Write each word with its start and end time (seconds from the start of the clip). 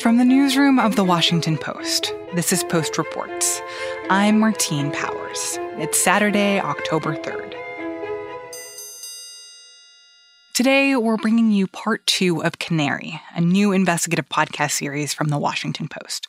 From 0.00 0.16
the 0.16 0.24
newsroom 0.24 0.78
of 0.78 0.94
the 0.94 1.02
Washington 1.02 1.58
Post, 1.58 2.14
this 2.32 2.52
is 2.52 2.62
Post 2.62 2.98
Reports. 2.98 3.60
I'm 4.10 4.38
Martine 4.38 4.92
Powers. 4.92 5.58
It's 5.76 5.98
Saturday, 5.98 6.60
October 6.60 7.16
3rd. 7.16 7.54
Today, 10.54 10.94
we're 10.94 11.16
bringing 11.16 11.50
you 11.50 11.66
part 11.66 12.06
two 12.06 12.44
of 12.44 12.60
Canary, 12.60 13.20
a 13.34 13.40
new 13.40 13.72
investigative 13.72 14.28
podcast 14.28 14.70
series 14.70 15.12
from 15.12 15.30
the 15.30 15.38
Washington 15.38 15.88
Post. 15.88 16.28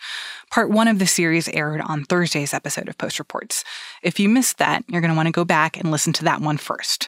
Part 0.50 0.72
one 0.72 0.88
of 0.88 0.98
the 0.98 1.06
series 1.06 1.48
aired 1.48 1.82
on 1.82 2.06
Thursday's 2.06 2.56
episode 2.56 2.90
of 2.90 2.98
Post 2.98 3.20
Reports. 3.20 3.64
If 4.02 4.20
you 4.20 4.30
missed 4.30 4.58
that, 4.58 4.84
you're 4.88 5.02
going 5.02 5.12
to 5.12 5.16
want 5.16 5.28
to 5.28 5.32
go 5.32 5.46
back 5.46 5.78
and 5.78 5.92
listen 5.92 6.12
to 6.14 6.24
that 6.24 6.42
one 6.42 6.58
first. 6.58 7.08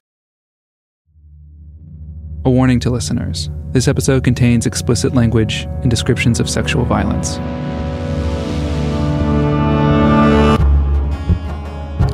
A 2.43 2.49
warning 2.49 2.79
to 2.79 2.89
listeners 2.89 3.51
this 3.71 3.87
episode 3.87 4.23
contains 4.23 4.65
explicit 4.65 5.13
language 5.13 5.67
and 5.83 5.91
descriptions 5.91 6.39
of 6.39 6.49
sexual 6.49 6.85
violence. 6.85 7.37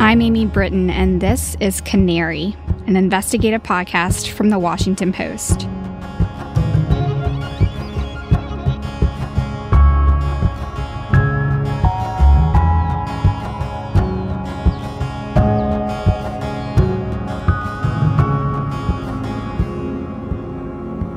I'm 0.02 0.22
Amy 0.22 0.46
Brittain, 0.46 0.90
and 0.90 1.22
this 1.22 1.56
is 1.62 1.80
Canary, 1.80 2.58
an 2.88 2.98
investigative 2.98 3.64
podcast 3.64 4.28
from 4.30 4.50
the 4.50 4.60
Washington 4.60 5.14
Post. 5.14 5.62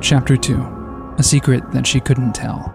Chapter 0.01 0.37
2 0.37 1.15
A 1.19 1.23
Secret 1.23 1.63
That 1.73 1.87
She 1.87 2.01
Couldn't 2.01 2.33
Tell. 2.33 2.75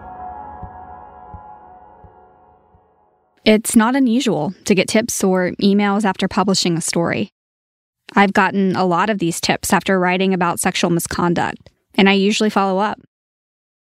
It's 3.44 3.74
not 3.74 3.96
unusual 3.96 4.54
to 4.64 4.74
get 4.76 4.88
tips 4.88 5.24
or 5.24 5.50
emails 5.60 6.04
after 6.04 6.28
publishing 6.28 6.76
a 6.76 6.80
story. 6.80 7.30
I've 8.14 8.32
gotten 8.32 8.76
a 8.76 8.84
lot 8.84 9.10
of 9.10 9.18
these 9.18 9.40
tips 9.40 9.72
after 9.72 9.98
writing 9.98 10.34
about 10.34 10.60
sexual 10.60 10.90
misconduct, 10.90 11.68
and 11.96 12.08
I 12.08 12.12
usually 12.12 12.50
follow 12.50 12.78
up. 12.78 13.00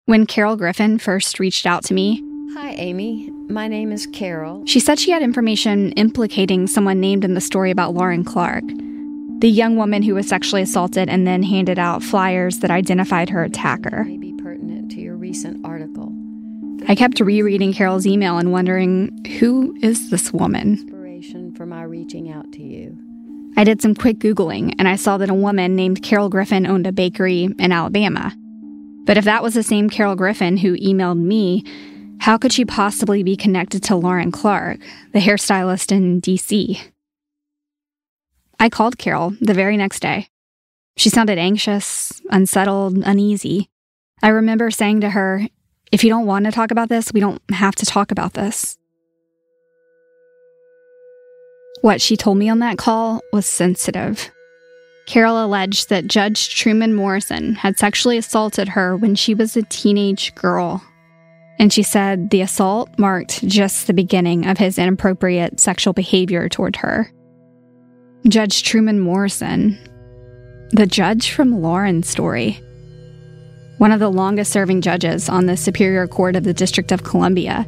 When 0.06 0.28
Carole 0.28 0.56
Griffin 0.56 1.00
first 1.00 1.40
reached 1.40 1.66
out 1.66 1.84
to 1.86 1.94
me, 1.94 2.22
Hi, 2.54 2.74
Amy. 2.74 3.32
My 3.50 3.68
name 3.68 3.92
is 3.92 4.06
Carole. 4.14 4.64
She 4.68 4.80
said 4.80 5.00
she 5.00 5.10
had 5.10 5.24
information 5.24 5.92
implicating 5.94 6.68
someone 6.68 7.00
named 7.00 7.26
in 7.26 7.34
the 7.34 7.42
story 7.42 7.72
about 7.72 7.96
Lauren 7.96 8.24
Clark, 8.24 8.64
the 9.44 9.50
young 9.50 9.76
woman 9.76 10.02
who 10.02 10.16
was 10.16 10.26
sexually 10.26 10.62
assaulted 10.62 11.10
and 11.10 11.28
then 11.28 11.44
handed 11.44 11.78
out 11.78 12.02
flyers 12.02 12.60
that 12.60 12.72
identified 12.72 13.30
her 13.30 13.44
attacker. 13.44 14.06
May 14.06 14.16
be 14.16 14.34
pertinent 14.42 14.90
to 14.92 15.02
your 15.02 15.18
recent 15.18 15.66
article. 15.66 16.14
I 16.88 16.96
kept 16.96 17.20
rereading 17.20 17.74
Carole's 17.74 18.08
email 18.08 18.38
and 18.38 18.54
wondering 18.54 19.12
who 19.42 19.76
is 19.82 20.10
this 20.10 20.32
woman? 20.32 20.76
Inspiration 20.76 21.54
for 21.56 21.66
my 21.66 21.84
reaching 21.84 22.32
out 22.32 22.54
to 22.54 22.64
you. 22.64 22.98
I 23.58 23.66
did 23.66 23.82
some 23.82 23.96
quick 23.96 24.20
Googling 24.20 24.76
and 24.80 24.88
I 24.88 24.96
saw 24.96 25.18
that 25.18 25.30
a 25.30 25.34
woman 25.34 25.76
named 25.76 26.04
Carole 26.04 26.30
Griffin 26.30 26.66
owned 26.66 26.88
a 26.88 26.94
bakery 26.94 27.50
in 27.60 27.74
Alabama. 27.74 28.34
But 29.04 29.18
if 29.18 29.26
that 29.26 29.44
was 29.44 29.56
the 29.56 29.62
same 29.62 29.90
Carole 29.90 30.16
Griffin 30.16 30.56
who 30.56 30.78
emailed 30.78 31.20
me, 31.20 31.66
how 32.22 32.38
could 32.38 32.54
she 32.54 32.64
possibly 32.64 33.24
be 33.24 33.36
connected 33.36 33.84
to 33.84 33.98
Lauren 33.98 34.32
Clark, 34.32 34.80
the 35.12 35.20
hairstylist 35.20 35.92
in 35.92 36.22
DC? 36.22 36.93
I 38.64 38.70
called 38.70 38.98
Carole 38.98 39.34
the 39.42 39.54
very 39.54 39.76
next 39.76 40.00
day. 40.00 40.30
She 40.96 41.10
sounded 41.10 41.38
anxious, 41.38 42.22
unsettled, 42.30 42.96
uneasy. 42.96 43.70
I 44.22 44.30
remember 44.30 44.72
saying 44.72 45.02
to 45.02 45.10
her, 45.10 45.46
If 45.92 46.02
you 46.02 46.10
don't 46.10 46.26
want 46.26 46.46
to 46.46 46.52
talk 46.54 46.72
about 46.72 46.88
this, 46.88 47.12
we 47.12 47.20
don't 47.20 47.42
have 47.52 47.76
to 47.76 47.86
talk 47.86 48.10
about 48.10 48.36
this. 48.36 48.78
What 51.82 52.00
she 52.00 52.16
told 52.16 52.38
me 52.38 52.48
on 52.48 52.60
that 52.60 52.78
call 52.78 53.20
was 53.34 53.46
sensitive. 53.46 54.32
Carole 55.08 55.44
alleged 55.44 55.90
that 55.90 56.08
Judge 56.08 56.56
Truman 56.56 56.94
Morrison 56.94 57.56
had 57.56 57.78
sexually 57.78 58.18
assaulted 58.18 58.70
her 58.70 58.96
when 58.96 59.16
she 59.16 59.34
was 59.34 59.58
a 59.58 59.64
teenage 59.64 60.34
girl. 60.36 60.82
And 61.60 61.74
she 61.74 61.84
said 61.84 62.30
the 62.30 62.40
assault 62.40 62.98
marked 62.98 63.46
just 63.46 63.88
the 63.88 63.94
beginning 63.94 64.46
of 64.46 64.58
his 64.58 64.80
inappropriate 64.80 65.60
sexual 65.60 65.92
behavior 65.92 66.48
toward 66.48 66.78
her. 66.78 67.12
Judge 68.30 68.64
Truman 68.64 69.02
Morrison, 69.02 69.78
the 70.72 70.88
judge 70.88 71.32
from 71.32 71.62
Lauren's 71.62 72.08
story, 72.08 72.58
one 73.80 73.92
of 73.92 74.00
the 74.00 74.10
longest 74.10 74.54
serving 74.54 74.80
judges 74.80 75.28
on 75.28 75.46
the 75.46 75.58
Superior 75.58 76.08
Court 76.08 76.38
of 76.38 76.46
the 76.46 76.54
District 76.54 76.94
of 76.94 77.04
Columbia. 77.04 77.68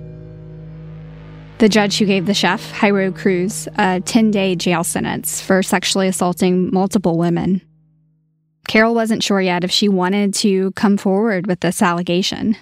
The 1.58 1.68
judge 1.68 1.98
who 1.98 2.06
gave 2.06 2.26
the 2.26 2.34
chef, 2.34 2.72
Jairo 2.72 3.14
Cruz, 3.14 3.68
a 3.78 4.00
10 4.00 4.32
day 4.32 4.56
jail 4.56 4.86
sentence 4.86 5.42
for 5.42 5.62
sexually 5.62 6.08
assaulting 6.08 6.74
multiple 6.74 7.18
women. 7.18 7.62
Carole 8.66 8.96
wasn't 8.96 9.24
sure 9.24 9.42
yet 9.42 9.66
if 9.66 9.72
she 9.72 9.90
wanted 9.90 10.34
to 10.36 10.72
come 10.72 10.96
forward 10.96 11.48
with 11.48 11.60
this 11.60 11.82
allegation. 11.82 12.56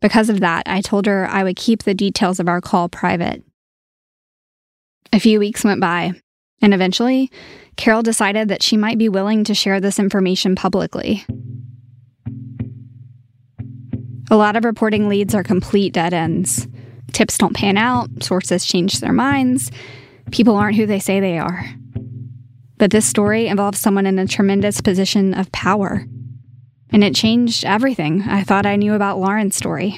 Because 0.00 0.30
of 0.30 0.38
that, 0.40 0.62
I 0.66 0.80
told 0.80 1.06
her 1.06 1.26
I 1.28 1.42
would 1.42 1.56
keep 1.56 1.82
the 1.82 1.92
details 1.92 2.38
of 2.38 2.46
our 2.46 2.60
call 2.60 2.88
private. 2.88 3.42
A 5.12 5.18
few 5.18 5.40
weeks 5.40 5.64
went 5.64 5.80
by, 5.80 6.12
and 6.62 6.72
eventually, 6.72 7.30
Carole 7.76 8.02
decided 8.02 8.48
that 8.48 8.62
she 8.62 8.76
might 8.76 8.98
be 8.98 9.08
willing 9.08 9.44
to 9.44 9.54
share 9.54 9.80
this 9.80 9.98
information 9.98 10.54
publicly. 10.54 11.24
A 14.30 14.36
lot 14.36 14.56
of 14.56 14.64
reporting 14.64 15.08
leads 15.08 15.34
are 15.34 15.44
complete 15.44 15.92
dead 15.92 16.12
ends. 16.12 16.66
Tips 17.12 17.38
don't 17.38 17.54
pan 17.54 17.76
out, 17.76 18.08
sources 18.22 18.64
change 18.64 19.00
their 19.00 19.12
minds, 19.12 19.70
people 20.32 20.56
aren't 20.56 20.76
who 20.76 20.86
they 20.86 20.98
say 20.98 21.20
they 21.20 21.38
are. 21.38 21.64
But 22.78 22.90
this 22.90 23.06
story 23.06 23.46
involves 23.46 23.78
someone 23.78 24.06
in 24.06 24.18
a 24.18 24.26
tremendous 24.26 24.80
position 24.80 25.32
of 25.32 25.52
power. 25.52 26.04
And 26.90 27.02
it 27.02 27.14
changed 27.14 27.64
everything 27.64 28.22
I 28.22 28.42
thought 28.42 28.66
I 28.66 28.76
knew 28.76 28.94
about 28.94 29.18
Lauren's 29.18 29.56
story. 29.56 29.96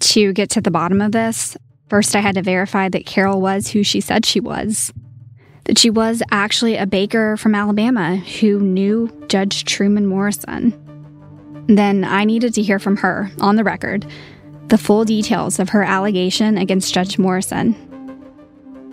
To 0.00 0.32
get 0.32 0.50
to 0.50 0.60
the 0.60 0.70
bottom 0.70 1.00
of 1.00 1.12
this, 1.12 1.56
First, 1.90 2.14
I 2.14 2.20
had 2.20 2.36
to 2.36 2.42
verify 2.42 2.88
that 2.88 3.04
Carole 3.04 3.40
was 3.40 3.66
who 3.66 3.82
she 3.82 4.00
said 4.00 4.24
she 4.24 4.38
was. 4.38 4.92
That 5.64 5.76
she 5.76 5.90
was 5.90 6.22
actually 6.30 6.76
a 6.76 6.86
baker 6.86 7.36
from 7.36 7.52
Alabama 7.52 8.16
who 8.16 8.60
knew 8.60 9.10
Judge 9.26 9.64
Truman 9.64 10.06
Morrison. 10.06 10.72
Then 11.66 12.04
I 12.04 12.24
needed 12.24 12.54
to 12.54 12.62
hear 12.62 12.78
from 12.78 12.96
her, 12.98 13.32
on 13.40 13.56
the 13.56 13.64
record, 13.64 14.06
the 14.68 14.78
full 14.78 15.04
details 15.04 15.58
of 15.58 15.70
her 15.70 15.82
allegation 15.82 16.56
against 16.58 16.94
Judge 16.94 17.18
Morrison. 17.18 17.74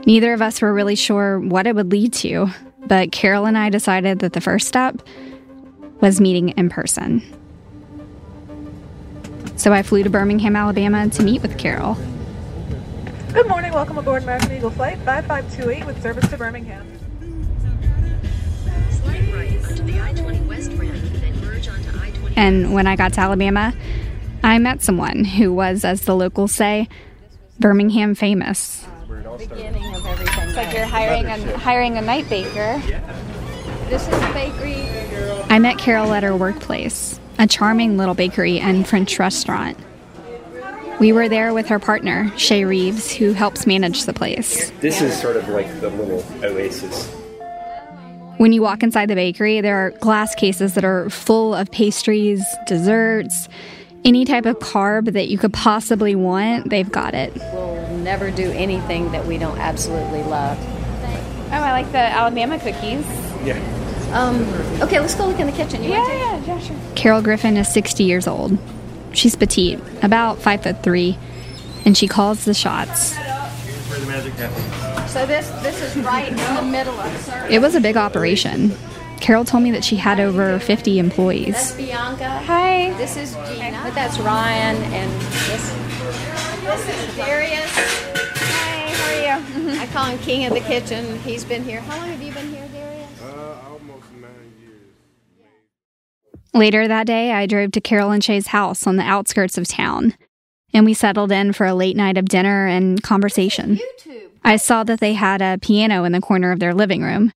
Neither 0.07 0.33
of 0.33 0.41
us 0.41 0.59
were 0.59 0.73
really 0.73 0.95
sure 0.95 1.39
what 1.39 1.67
it 1.67 1.75
would 1.75 1.91
lead 1.91 2.13
to, 2.13 2.47
but 2.87 3.11
Carole 3.11 3.45
and 3.45 3.59
I 3.59 3.69
decided 3.69 4.19
that 4.19 4.33
the 4.33 4.41
first 4.41 4.67
step 4.67 5.03
was 6.01 6.19
meeting 6.19 6.49
in 6.49 6.69
person. 6.69 7.21
So 9.55 9.71
I 9.71 9.83
flew 9.83 10.01
to 10.01 10.09
Birmingham, 10.09 10.55
Alabama 10.55 11.07
to 11.09 11.23
meet 11.23 11.43
with 11.43 11.59
Carole. 11.59 11.95
Good 13.37 13.49
morning. 13.49 13.71
Welcome 13.71 13.99
aboard 13.99 14.23
American 14.23 14.51
Eagle 14.51 14.71
Flight 14.71 14.97
5528 15.05 15.85
with 15.85 16.01
service 16.01 16.27
to 16.29 16.37
Birmingham. 16.39 16.87
And 22.35 22.73
when 22.73 22.87
I 22.87 22.95
got 22.95 23.13
to 23.13 23.19
Alabama, 23.19 23.75
I 24.43 24.57
met 24.57 24.81
someone 24.81 25.23
who 25.23 25.53
was, 25.53 25.85
as 25.85 26.01
the 26.01 26.15
locals 26.15 26.51
say, 26.51 26.89
Birmingham 27.59 28.15
famous. 28.15 28.83
Beginning 29.37 29.93
of 29.93 30.03
everything. 30.03 30.43
It's 30.47 30.57
like 30.57 30.73
you're 30.73 30.85
hiring 30.85 31.27
a, 31.27 31.57
hiring 31.59 31.97
a 31.99 32.01
night 32.01 32.27
baker. 32.29 32.81
This 33.87 34.01
is 34.01 34.19
the 34.19 34.31
bakery. 34.33 34.81
I 35.47 35.59
met 35.59 35.77
Carole 35.77 36.11
at 36.13 36.23
her 36.23 36.35
workplace, 36.35 37.19
a 37.37 37.45
charming 37.45 37.97
little 37.97 38.15
bakery 38.15 38.59
and 38.59 38.87
French 38.87 39.19
restaurant. 39.19 39.77
We 40.99 41.11
were 41.11 41.29
there 41.29 41.53
with 41.53 41.67
her 41.67 41.77
partner, 41.77 42.31
Shay 42.37 42.65
Reeves, 42.65 43.11
who 43.13 43.33
helps 43.33 43.67
manage 43.67 44.05
the 44.05 44.13
place. 44.13 44.71
This 44.81 44.99
is 44.99 45.19
sort 45.19 45.35
of 45.35 45.47
like 45.49 45.67
the 45.79 45.89
little 45.89 46.25
oasis. 46.43 47.07
When 48.37 48.51
you 48.51 48.63
walk 48.63 48.81
inside 48.81 49.07
the 49.07 49.15
bakery, 49.15 49.61
there 49.61 49.77
are 49.77 49.91
glass 49.91 50.33
cases 50.33 50.73
that 50.73 50.83
are 50.83 51.09
full 51.11 51.53
of 51.53 51.69
pastries, 51.71 52.43
desserts, 52.65 53.47
any 54.03 54.25
type 54.25 54.45
of 54.45 54.57
carb 54.57 55.13
that 55.13 55.27
you 55.27 55.37
could 55.37 55.53
possibly 55.53 56.15
want, 56.15 56.69
they've 56.69 56.91
got 56.91 57.13
it. 57.13 57.35
We'll 57.35 57.97
never 57.97 58.31
do 58.31 58.49
anything 58.51 59.11
that 59.11 59.25
we 59.27 59.37
don't 59.37 59.57
absolutely 59.59 60.23
love. 60.23 60.57
Oh, 60.59 61.51
I 61.51 61.71
like 61.71 61.91
the 61.91 61.99
Alabama 61.99 62.57
cookies. 62.57 63.05
Yeah. 63.45 63.59
Um, 64.13 64.41
okay, 64.81 64.99
let's 64.99 65.15
go 65.15 65.27
look 65.27 65.39
in 65.39 65.45
the 65.47 65.53
kitchen. 65.53 65.83
You 65.83 65.91
want 65.91 66.09
to? 66.09 66.15
yeah, 66.15 66.45
yeah, 66.45 66.59
sure. 66.59 66.75
Carole 66.95 67.21
Griffin 67.21 67.57
is 67.57 67.67
60 67.67 68.03
years 68.03 68.27
old. 68.27 68.57
She's 69.13 69.35
petite, 69.35 69.79
about 70.03 70.39
five 70.39 70.63
foot 70.63 70.83
three, 70.83 71.17
and 71.85 71.97
she 71.97 72.07
calls 72.07 72.45
the 72.45 72.53
shots. 72.53 73.15
Where 73.15 73.99
the 73.99 74.05
magic 74.05 74.33
happens. 74.33 75.11
So 75.11 75.25
this 75.25 75.49
this 75.63 75.81
is 75.81 76.03
right 76.03 76.27
in 76.27 76.55
the 76.55 76.61
middle 76.61 76.99
of 76.99 77.17
service. 77.21 77.51
It 77.51 77.59
was 77.59 77.75
a 77.75 77.81
big 77.81 77.97
operation. 77.97 78.71
Carole 79.19 79.45
told 79.45 79.63
me 79.63 79.71
that 79.71 79.83
she 79.83 79.95
had 79.95 80.19
over 80.19 80.59
50 80.59 80.95
That's 80.95 81.05
employees. 81.05 81.71
Bianca. 81.73 82.27
Hi. 82.39 82.93
This 82.97 83.17
is 83.17 83.33
Gina. 83.47 83.81
But 83.83 83.95
that's 83.95 84.19
Ryan 84.19 84.75
and 84.93 85.11
this, 85.21 85.71
this 86.61 86.89
is 86.89 87.15
Darius. 87.15 87.71
Hi, 87.73 88.89
how 88.91 89.33
are 89.33 89.39
you? 89.71 89.79
I 89.79 89.87
call 89.87 90.05
him 90.05 90.19
King 90.19 90.45
of 90.45 90.53
the 90.53 90.59
Kitchen. 90.59 91.17
He's 91.19 91.43
been 91.43 91.63
here. 91.63 91.81
How 91.81 91.97
long 91.97 92.09
have 92.09 92.21
you 92.21 92.31
been 92.31 92.47
here, 92.49 92.67
Later 96.57 96.87
that 96.87 97.05
day, 97.05 97.33
I 97.33 97.45
drove 97.45 97.71
to 97.73 97.81
Carole 97.81 98.09
and 98.09 98.23
Shay's 98.23 98.47
house 98.47 98.87
on 98.87 98.95
the 98.95 99.03
outskirts 99.03 99.59
of 99.59 99.67
town, 99.67 100.15
and 100.73 100.85
we 100.85 100.95
settled 100.95 101.31
in 101.31 101.53
for 101.53 101.67
a 101.67 101.75
late 101.75 101.95
night 101.95 102.17
of 102.17 102.25
dinner 102.25 102.65
and 102.65 103.01
conversation. 103.03 103.79
I 104.43 104.55
saw 104.55 104.83
that 104.85 104.99
they 104.99 105.13
had 105.13 105.39
a 105.43 105.59
piano 105.61 106.03
in 106.03 106.13
the 106.13 106.21
corner 106.21 106.51
of 106.51 106.59
their 106.59 106.73
living 106.73 107.03
room. 107.03 107.31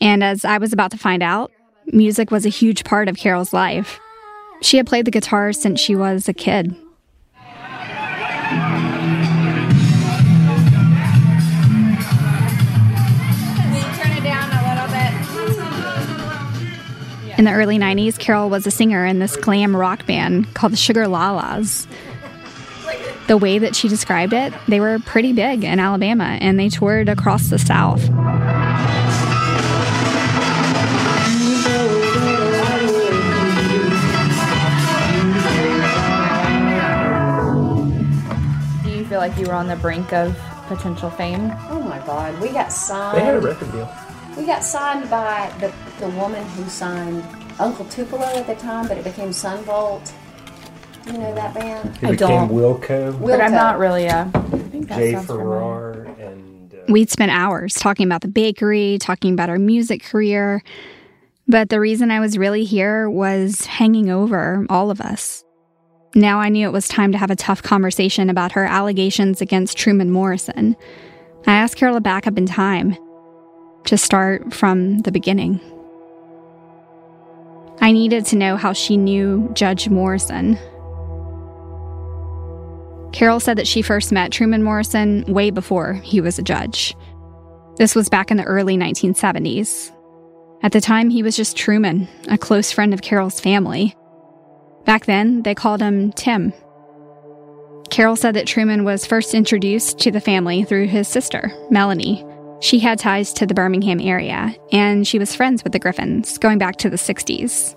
And 0.00 0.24
as 0.24 0.44
I 0.44 0.58
was 0.58 0.72
about 0.72 0.90
to 0.90 0.98
find 0.98 1.22
out, 1.22 1.52
music 1.92 2.32
was 2.32 2.44
a 2.44 2.48
huge 2.48 2.82
part 2.82 3.08
of 3.08 3.16
Carole's 3.16 3.52
life. 3.52 4.00
She 4.62 4.78
had 4.78 4.86
played 4.86 5.04
the 5.04 5.12
guitar 5.12 5.52
since 5.52 5.78
she 5.78 5.94
was 5.94 6.28
a 6.28 6.34
kid. 6.34 6.74
In 17.40 17.46
the 17.46 17.52
early 17.52 17.78
90s, 17.78 18.18
Carole 18.18 18.50
was 18.50 18.66
a 18.66 18.70
singer 18.70 19.06
in 19.06 19.18
this 19.18 19.34
glam 19.34 19.74
rock 19.74 20.04
band 20.04 20.52
called 20.52 20.74
the 20.74 20.76
Sugar 20.76 21.04
Lalas. 21.06 21.86
The 23.28 23.38
way 23.38 23.58
that 23.58 23.74
she 23.74 23.88
described 23.88 24.34
it, 24.34 24.52
they 24.68 24.78
were 24.78 24.98
pretty 24.98 25.32
big 25.32 25.64
in 25.64 25.80
Alabama 25.80 26.36
and 26.42 26.60
they 26.60 26.68
toured 26.68 27.08
across 27.08 27.48
the 27.48 27.58
South. 27.58 28.04
Do 38.84 38.90
you 38.90 39.06
feel 39.06 39.18
like 39.18 39.38
you 39.38 39.46
were 39.46 39.54
on 39.54 39.66
the 39.66 39.76
brink 39.80 40.12
of 40.12 40.38
potential 40.66 41.08
fame? 41.08 41.50
Oh 41.70 41.80
my 41.80 42.04
God, 42.04 42.38
we 42.38 42.50
got 42.50 42.70
signed. 42.70 43.16
They 43.16 43.24
had 43.24 43.36
a 43.36 43.40
record 43.40 43.72
deal. 43.72 43.90
We 44.36 44.44
got 44.44 44.62
signed 44.62 45.08
by 45.08 45.50
the, 45.58 45.72
the 46.00 46.08
woman 46.10 46.44
who 46.48 46.68
signed 46.68 47.22
Uncle 47.58 47.84
Tupelo 47.86 48.24
at 48.24 48.46
the 48.46 48.54
time, 48.54 48.88
but 48.88 48.96
it 48.96 49.04
became 49.04 49.32
Son 49.32 49.62
Volt. 49.64 50.12
You 51.06 51.12
know 51.12 51.34
that 51.34 51.54
band? 51.54 51.96
It 51.96 52.04
I 52.04 52.10
became 52.12 52.16
don't. 52.16 52.50
Wilco, 52.50 53.20
But 53.20 53.40
I'm 53.40 53.52
not 53.52 53.78
really 53.78 54.06
a. 54.06 54.30
I 54.34 54.40
think 54.40 54.88
that 54.88 54.98
Jay 54.98 55.12
sounds 55.12 55.26
familiar. 55.26 55.48
Farrar, 55.48 55.92
and 56.18 56.74
uh, 56.74 56.78
We'd 56.88 57.10
spent 57.10 57.32
hours 57.32 57.74
talking 57.74 58.06
about 58.06 58.22
the 58.22 58.28
bakery, 58.28 58.98
talking 58.98 59.32
about 59.32 59.48
our 59.50 59.58
music 59.58 60.02
career. 60.02 60.62
But 61.46 61.68
the 61.68 61.80
reason 61.80 62.10
I 62.10 62.20
was 62.20 62.38
really 62.38 62.64
here 62.64 63.10
was 63.10 63.66
hanging 63.66 64.10
over 64.10 64.66
all 64.70 64.90
of 64.90 65.00
us. 65.00 65.44
Now 66.14 66.38
I 66.38 66.48
knew 66.48 66.66
it 66.66 66.72
was 66.72 66.88
time 66.88 67.12
to 67.12 67.18
have 67.18 67.30
a 67.30 67.36
tough 67.36 67.62
conversation 67.62 68.30
about 68.30 68.52
her 68.52 68.64
allegations 68.64 69.40
against 69.40 69.76
Truman 69.76 70.10
Morrison. 70.10 70.76
I 71.46 71.54
asked 71.54 71.76
Carole 71.76 71.94
to 71.94 72.00
back 72.00 72.26
up 72.26 72.36
in 72.38 72.46
time, 72.46 72.96
to 73.84 73.96
start 73.96 74.52
from 74.52 74.98
the 74.98 75.12
beginning. 75.12 75.60
I 77.80 77.92
needed 77.92 78.26
to 78.26 78.36
know 78.36 78.56
how 78.56 78.72
she 78.72 78.96
knew 78.96 79.50
Judge 79.54 79.88
Morrison. 79.88 80.58
Carole 83.12 83.40
said 83.40 83.58
that 83.58 83.66
she 83.66 83.82
first 83.82 84.12
met 84.12 84.32
Truman 84.32 84.62
Morrison 84.62 85.24
way 85.26 85.50
before 85.50 85.94
he 85.94 86.20
was 86.20 86.38
a 86.38 86.42
judge. 86.42 86.94
This 87.76 87.94
was 87.94 88.08
back 88.08 88.30
in 88.30 88.36
the 88.36 88.44
early 88.44 88.76
1970s. 88.76 89.90
At 90.62 90.72
the 90.72 90.80
time, 90.80 91.08
he 91.08 91.22
was 91.22 91.36
just 91.36 91.56
Truman, 91.56 92.06
a 92.28 92.36
close 92.36 92.70
friend 92.70 92.92
of 92.92 93.02
Carole's 93.02 93.40
family. 93.40 93.96
Back 94.84 95.06
then, 95.06 95.42
they 95.42 95.54
called 95.54 95.80
him 95.80 96.12
Tim. 96.12 96.52
Carole 97.90 98.16
said 98.16 98.34
that 98.34 98.46
Truman 98.46 98.84
was 98.84 99.06
first 99.06 99.34
introduced 99.34 99.98
to 100.00 100.10
the 100.10 100.20
family 100.20 100.62
through 100.62 100.86
his 100.86 101.08
sister, 101.08 101.50
Melanie. 101.70 102.24
She 102.60 102.78
had 102.78 102.98
ties 102.98 103.32
to 103.34 103.46
the 103.46 103.54
Birmingham 103.54 104.00
area, 104.00 104.54
and 104.70 105.06
she 105.06 105.18
was 105.18 105.34
friends 105.34 105.64
with 105.64 105.72
the 105.72 105.78
Griffins 105.78 106.36
going 106.38 106.58
back 106.58 106.76
to 106.76 106.90
the 106.90 106.96
60s. 106.96 107.74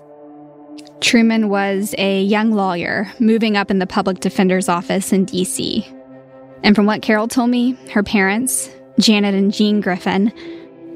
Truman 1.00 1.48
was 1.48 1.94
a 1.98 2.22
young 2.22 2.52
lawyer 2.52 3.10
moving 3.18 3.56
up 3.56 3.70
in 3.70 3.78
the 3.78 3.86
public 3.86 4.20
defender's 4.20 4.68
office 4.68 5.12
in 5.12 5.26
DC. 5.26 5.86
And 6.62 6.76
from 6.76 6.86
what 6.86 7.02
Carole 7.02 7.28
told 7.28 7.50
me, 7.50 7.72
her 7.92 8.02
parents, 8.02 8.70
Janet 8.98 9.34
and 9.34 9.52
Jean 9.52 9.80
Griffin, 9.80 10.32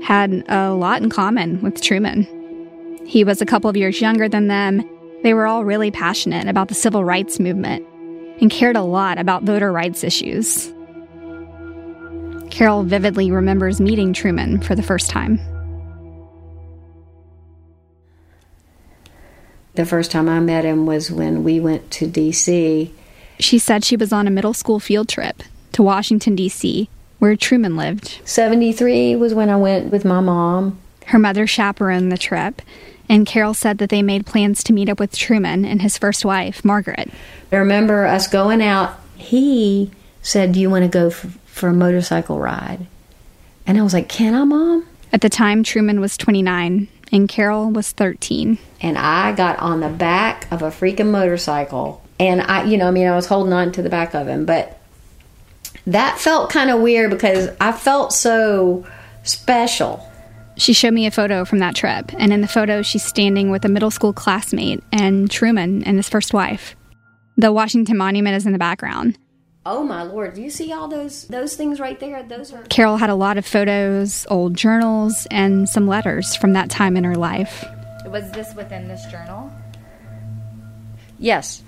had 0.02 0.44
a 0.48 0.70
lot 0.70 1.02
in 1.02 1.10
common 1.10 1.60
with 1.62 1.82
Truman. 1.82 2.26
He 3.06 3.24
was 3.24 3.40
a 3.40 3.46
couple 3.46 3.68
of 3.68 3.76
years 3.76 4.00
younger 4.00 4.28
than 4.28 4.48
them. 4.48 4.88
They 5.22 5.34
were 5.34 5.46
all 5.46 5.64
really 5.64 5.90
passionate 5.90 6.46
about 6.46 6.68
the 6.68 6.74
civil 6.74 7.04
rights 7.04 7.40
movement 7.40 7.86
and 8.40 8.50
cared 8.50 8.76
a 8.76 8.82
lot 8.82 9.18
about 9.18 9.42
voter 9.42 9.72
rights 9.72 10.04
issues. 10.04 10.72
Carole 12.58 12.82
vividly 12.82 13.30
remembers 13.30 13.80
meeting 13.80 14.12
Truman 14.12 14.60
for 14.60 14.74
the 14.74 14.82
first 14.82 15.08
time. 15.10 15.38
The 19.74 19.86
first 19.86 20.10
time 20.10 20.28
I 20.28 20.40
met 20.40 20.64
him 20.64 20.84
was 20.84 21.08
when 21.08 21.44
we 21.44 21.60
went 21.60 21.88
to 21.92 22.08
D.C. 22.08 22.92
She 23.38 23.60
said 23.60 23.84
she 23.84 23.94
was 23.94 24.12
on 24.12 24.26
a 24.26 24.30
middle 24.32 24.54
school 24.54 24.80
field 24.80 25.08
trip 25.08 25.44
to 25.70 25.84
Washington, 25.84 26.34
D.C., 26.34 26.90
where 27.20 27.36
Truman 27.36 27.76
lived. 27.76 28.18
73 28.24 29.14
was 29.14 29.34
when 29.34 29.50
I 29.50 29.56
went 29.56 29.92
with 29.92 30.04
my 30.04 30.18
mom. 30.18 30.80
Her 31.06 31.18
mother 31.20 31.46
chaperoned 31.46 32.10
the 32.10 32.18
trip, 32.18 32.60
and 33.08 33.24
Carole 33.24 33.54
said 33.54 33.78
that 33.78 33.90
they 33.90 34.02
made 34.02 34.26
plans 34.26 34.64
to 34.64 34.72
meet 34.72 34.88
up 34.88 34.98
with 34.98 35.16
Truman 35.16 35.64
and 35.64 35.80
his 35.80 35.96
first 35.96 36.24
wife, 36.24 36.64
Margaret. 36.64 37.08
I 37.52 37.56
remember 37.56 38.04
us 38.04 38.26
going 38.26 38.60
out. 38.60 38.98
He 39.16 39.92
said, 40.28 40.52
Do 40.52 40.60
you 40.60 40.70
want 40.70 40.84
to 40.84 40.88
go 40.88 41.08
f- 41.08 41.38
for 41.46 41.68
a 41.68 41.74
motorcycle 41.74 42.38
ride? 42.38 42.86
And 43.66 43.78
I 43.78 43.82
was 43.82 43.94
like, 43.94 44.08
Can 44.08 44.34
I, 44.34 44.44
Mom? 44.44 44.86
At 45.12 45.22
the 45.22 45.30
time, 45.30 45.62
Truman 45.62 46.00
was 46.00 46.16
29 46.16 46.88
and 47.10 47.28
Carole 47.28 47.70
was 47.70 47.92
13. 47.92 48.58
And 48.82 48.98
I 48.98 49.32
got 49.32 49.58
on 49.58 49.80
the 49.80 49.88
back 49.88 50.50
of 50.52 50.62
a 50.62 50.68
freaking 50.68 51.10
motorcycle. 51.10 52.02
And 52.20 52.42
I, 52.42 52.64
you 52.64 52.76
know, 52.76 52.88
I 52.88 52.90
mean, 52.90 53.06
I 53.06 53.16
was 53.16 53.26
holding 53.26 53.52
on 53.52 53.72
to 53.72 53.82
the 53.82 53.88
back 53.88 54.14
of 54.14 54.26
him, 54.28 54.44
but 54.44 54.78
that 55.86 56.18
felt 56.18 56.50
kind 56.50 56.70
of 56.70 56.80
weird 56.80 57.10
because 57.10 57.48
I 57.60 57.72
felt 57.72 58.12
so 58.12 58.86
special. 59.22 60.04
She 60.58 60.72
showed 60.72 60.92
me 60.92 61.06
a 61.06 61.10
photo 61.10 61.44
from 61.44 61.60
that 61.60 61.76
trip, 61.76 62.12
and 62.18 62.32
in 62.32 62.40
the 62.40 62.48
photo, 62.48 62.82
she's 62.82 63.04
standing 63.04 63.50
with 63.50 63.64
a 63.64 63.68
middle 63.68 63.92
school 63.92 64.12
classmate 64.12 64.82
and 64.92 65.30
Truman 65.30 65.84
and 65.84 65.96
his 65.96 66.08
first 66.08 66.34
wife. 66.34 66.74
The 67.36 67.52
Washington 67.52 67.96
Monument 67.96 68.36
is 68.36 68.44
in 68.44 68.52
the 68.52 68.58
background. 68.58 69.16
Oh 69.70 69.82
my 69.84 70.02
lord, 70.02 70.32
do 70.32 70.40
you 70.40 70.48
see 70.48 70.72
all 70.72 70.88
those 70.88 71.24
those 71.24 71.54
things 71.54 71.78
right 71.78 72.00
there? 72.00 72.22
Those 72.22 72.54
are 72.54 72.62
Carole 72.70 72.96
had 72.96 73.10
a 73.10 73.14
lot 73.14 73.36
of 73.36 73.44
photos, 73.44 74.26
old 74.30 74.54
journals, 74.56 75.26
and 75.30 75.68
some 75.68 75.86
letters 75.86 76.34
from 76.36 76.54
that 76.54 76.70
time 76.70 76.96
in 76.96 77.04
her 77.04 77.14
life. 77.14 77.66
Was 78.06 78.30
this 78.32 78.54
within 78.54 78.88
this 78.88 79.04
journal? 79.10 79.52
Yes. 81.18 81.62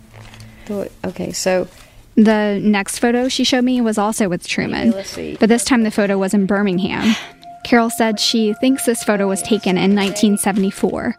Oh, 0.71 0.87
okay, 1.05 1.33
so 1.33 1.69
The 2.15 2.59
next 2.63 3.01
photo 3.01 3.29
she 3.29 3.45
showed 3.45 3.65
me 3.65 3.83
was 3.83 3.99
also 3.99 4.31
with 4.31 4.47
Truman, 4.47 4.93
let's 4.93 5.11
see. 5.11 5.37
but 5.39 5.51
this 5.51 5.65
time 5.65 5.83
the 5.83 5.91
photo 5.91 6.17
was 6.17 6.33
in 6.33 6.47
Birmingham. 6.47 7.15
Carole 7.65 7.91
said 7.91 8.19
she 8.19 8.55
thinks 8.55 8.87
this 8.87 9.05
photo 9.05 9.29
was 9.29 9.43
taken 9.43 9.77
in 9.77 9.95
1974 9.95 11.17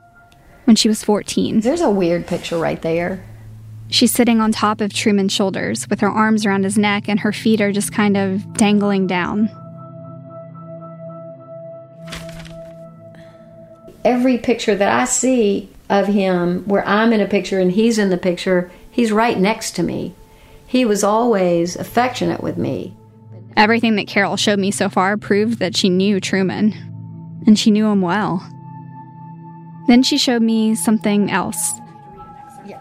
when 0.65 0.75
she 0.75 0.87
was 0.87 1.03
14. 1.03 1.59
there's 1.59 1.81
a 1.81 1.89
weird 1.91 2.25
picture 2.25 2.57
right 2.57 2.81
there. 2.81 3.23
She's 3.91 4.13
sitting 4.13 4.39
on 4.39 4.53
top 4.53 4.79
of 4.79 4.93
Truman's 4.93 5.33
shoulders 5.33 5.87
with 5.89 5.99
her 5.99 6.09
arms 6.09 6.45
around 6.45 6.63
his 6.63 6.77
neck 6.77 7.09
and 7.09 7.19
her 7.19 7.33
feet 7.33 7.59
are 7.59 7.73
just 7.73 7.91
kind 7.91 8.15
of 8.15 8.53
dangling 8.53 9.05
down. 9.05 9.49
Every 14.05 14.37
picture 14.37 14.75
that 14.75 14.97
I 14.97 15.03
see 15.03 15.69
of 15.89 16.07
him 16.07 16.63
where 16.63 16.87
I'm 16.87 17.11
in 17.11 17.19
a 17.19 17.27
picture 17.27 17.59
and 17.59 17.69
he's 17.69 17.97
in 17.97 18.09
the 18.09 18.17
picture, 18.17 18.71
he's 18.89 19.11
right 19.11 19.37
next 19.37 19.71
to 19.71 19.83
me. 19.83 20.15
He 20.65 20.85
was 20.85 21.03
always 21.03 21.75
affectionate 21.75 22.41
with 22.41 22.57
me. 22.57 22.95
Everything 23.57 23.97
that 23.97 24.07
Carole 24.07 24.37
showed 24.37 24.57
me 24.57 24.71
so 24.71 24.87
far 24.87 25.17
proved 25.17 25.59
that 25.59 25.75
she 25.75 25.89
knew 25.89 26.21
Truman, 26.21 26.71
and 27.45 27.59
she 27.59 27.69
knew 27.69 27.87
him 27.87 28.01
well. 28.01 28.41
Then 29.87 30.01
she 30.01 30.17
showed 30.17 30.41
me 30.41 30.75
something 30.75 31.29
else 31.29 31.73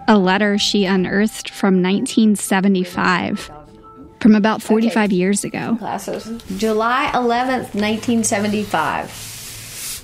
a 0.08 0.18
letter 0.18 0.58
she 0.58 0.84
unearthed 0.84 1.50
from 1.50 1.82
1975, 1.82 3.50
from 4.20 4.34
about 4.34 4.62
45 4.62 5.12
years 5.12 5.44
ago. 5.44 5.76
Classes. 5.78 6.42
July 6.56 7.10
11th, 7.14 7.74
1975. 7.74 9.08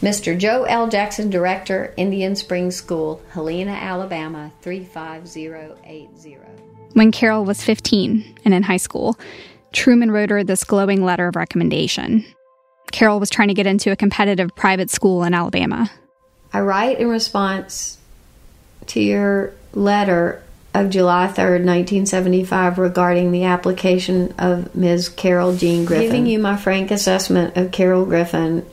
Mr. 0.02 0.38
Joe 0.38 0.64
L. 0.64 0.88
Jackson, 0.88 1.30
Director, 1.30 1.94
Indian 1.96 2.36
Springs 2.36 2.76
School, 2.76 3.22
Helena, 3.30 3.72
Alabama, 3.72 4.52
35080. 4.60 6.36
When 6.92 7.12
Carole 7.12 7.44
was 7.44 7.62
15 7.62 8.38
and 8.44 8.54
in 8.54 8.62
high 8.62 8.76
school, 8.76 9.18
Truman 9.72 10.10
wrote 10.10 10.30
her 10.30 10.44
this 10.44 10.64
glowing 10.64 11.04
letter 11.04 11.28
of 11.28 11.36
recommendation. 11.36 12.24
Carole 12.92 13.20
was 13.20 13.30
trying 13.30 13.48
to 13.48 13.54
get 13.54 13.66
into 13.66 13.90
a 13.90 13.96
competitive 13.96 14.54
private 14.54 14.90
school 14.90 15.24
in 15.24 15.34
Alabama. 15.34 15.90
I 16.52 16.60
write 16.60 16.98
in 16.98 17.08
response 17.08 17.98
to 18.86 19.00
your 19.00 19.52
letter 19.76 20.42
of 20.74 20.90
July 20.90 21.26
3rd, 21.26 21.64
1975, 21.64 22.78
regarding 22.78 23.30
the 23.30 23.44
application 23.44 24.34
of 24.38 24.74
Ms. 24.74 25.08
Carole 25.08 25.56
Jean 25.56 25.84
Griffin. 25.84 26.06
Giving 26.06 26.26
you 26.26 26.38
my 26.38 26.56
frank 26.56 26.90
assessment 26.90 27.56
of 27.56 27.70
Carole 27.70 28.04
Griffin 28.04 28.66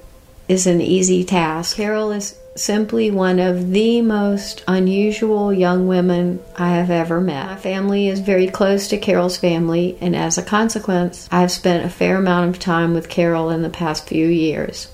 is 0.47 0.67
an 0.67 0.81
easy 0.81 1.23
task. 1.23 1.77
Carole 1.77 2.11
is 2.11 2.37
simply 2.55 3.09
one 3.09 3.39
of 3.39 3.71
the 3.71 4.01
most 4.01 4.63
unusual 4.67 5.51
young 5.53 5.87
women 5.87 6.39
I 6.57 6.69
have 6.69 6.91
ever 6.91 7.19
met. 7.21 7.47
My 7.47 7.55
family 7.55 8.07
is 8.07 8.19
very 8.19 8.47
close 8.47 8.87
to 8.89 8.97
Carole's 8.97 9.37
family, 9.37 9.97
and 10.01 10.15
as 10.15 10.37
a 10.37 10.43
consequence, 10.43 11.27
I've 11.31 11.51
spent 11.51 11.85
a 11.85 11.89
fair 11.89 12.17
amount 12.17 12.49
of 12.49 12.59
time 12.61 12.93
with 12.93 13.09
Carole 13.09 13.49
in 13.49 13.61
the 13.61 13.69
past 13.69 14.07
few 14.07 14.27
years. 14.27 14.89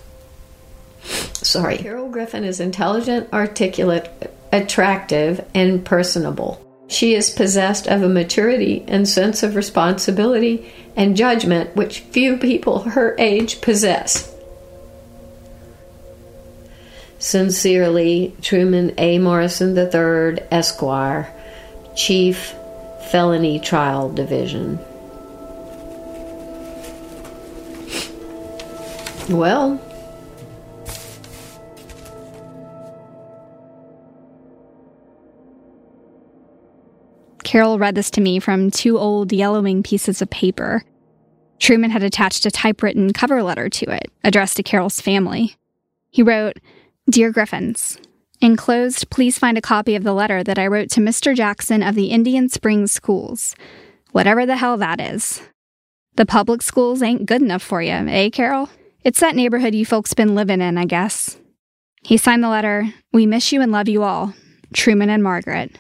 Sorry. 1.02 1.78
Carole 1.78 2.10
Griffin 2.10 2.44
is 2.44 2.60
intelligent, 2.60 3.32
articulate, 3.34 4.32
attractive, 4.52 5.46
and 5.54 5.86
personable. 5.86 6.66
She 6.88 7.14
is 7.14 7.30
possessed 7.30 7.88
of 7.88 8.02
a 8.02 8.10
maturity 8.10 8.84
and 8.88 9.08
sense 9.08 9.44
of 9.44 9.56
responsibility 9.56 10.72
and 10.96 11.16
judgment 11.16 11.76
which 11.76 12.00
few 12.00 12.38
people 12.38 12.80
her 12.80 13.16
age 13.20 13.62
possess. 13.62 14.34
Sincerely, 17.20 18.34
Truman 18.42 18.94
A. 18.98 19.20
Morrison 19.20 19.78
III, 19.78 20.42
Esquire, 20.52 21.32
Chief, 21.96 22.56
Felony 23.12 23.60
Trial 23.60 24.12
Division. 24.12 24.80
Well, 29.30 29.80
Carole 37.50 37.80
read 37.80 37.96
this 37.96 38.12
to 38.12 38.22
me 38.22 38.38
from 38.38 38.70
two 38.70 39.00
old 39.00 39.34
yellowing 39.34 39.82
pieces 39.82 40.22
of 40.22 40.30
paper. 40.30 40.84
Truman 41.58 41.90
had 41.90 42.04
attached 42.04 42.46
a 42.46 42.52
typewritten 42.52 43.12
cover 43.12 43.42
letter 43.42 43.70
to 43.70 43.90
it, 43.90 44.12
addressed 44.24 44.58
to 44.58 44.62
Carole's 44.62 45.02
family. 45.02 45.56
He 46.12 46.22
wrote, 46.22 46.60
Dear 47.10 47.32
Griffins, 47.32 47.98
Enclosed, 48.40 49.10
please 49.10 49.40
find 49.40 49.58
a 49.58 49.62
copy 49.62 49.96
of 49.96 50.04
the 50.04 50.14
letter 50.14 50.44
that 50.44 50.60
I 50.60 50.68
wrote 50.68 50.92
to 50.92 51.02
Mr. 51.02 51.36
Jackson 51.36 51.82
of 51.82 51.96
the 51.96 52.12
Indian 52.12 52.50
Springs 52.50 52.92
Schools. 52.92 53.56
Whatever 54.12 54.46
the 54.46 54.58
hell 54.58 54.78
that 54.78 55.02
is. 55.02 55.42
The 56.18 56.28
public 56.28 56.62
schools 56.62 57.02
ain't 57.02 57.26
good 57.26 57.42
enough 57.42 57.64
for 57.64 57.82
you, 57.82 57.94
eh, 57.94 58.30
Carole? 58.30 58.70
It's 59.04 59.22
that 59.22 59.36
neighborhood 59.36 59.74
you 59.74 59.88
folks 59.88 60.14
been 60.14 60.36
living 60.36 60.62
in, 60.62 60.78
I 60.78 60.86
guess. 60.86 61.40
He 62.04 62.16
signed 62.16 62.44
the 62.44 62.50
letter, 62.50 62.94
We 63.12 63.26
miss 63.26 63.52
you 63.52 63.60
and 63.60 63.72
love 63.72 63.90
you 63.90 64.04
all. 64.04 64.36
Truman 64.72 65.10
and 65.10 65.24
Margaret. 65.24 65.76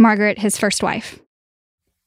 Margaret, 0.00 0.38
his 0.38 0.56
first 0.56 0.82
wife. 0.82 1.20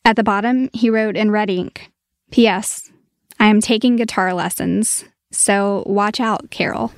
At 0.04 0.16
the 0.16 0.24
bottom, 0.24 0.68
he 0.74 0.90
wrote 0.90 1.16
in 1.16 1.30
red 1.30 1.50
ink 1.52 1.92
P.S. 2.32 2.92
I 3.40 3.46
am 3.46 3.62
taking 3.62 3.96
guitar 3.98 4.34
lessons, 4.34 5.06
so 5.32 5.84
watch 5.86 6.20
out, 6.20 6.50
Carole. 6.50 6.92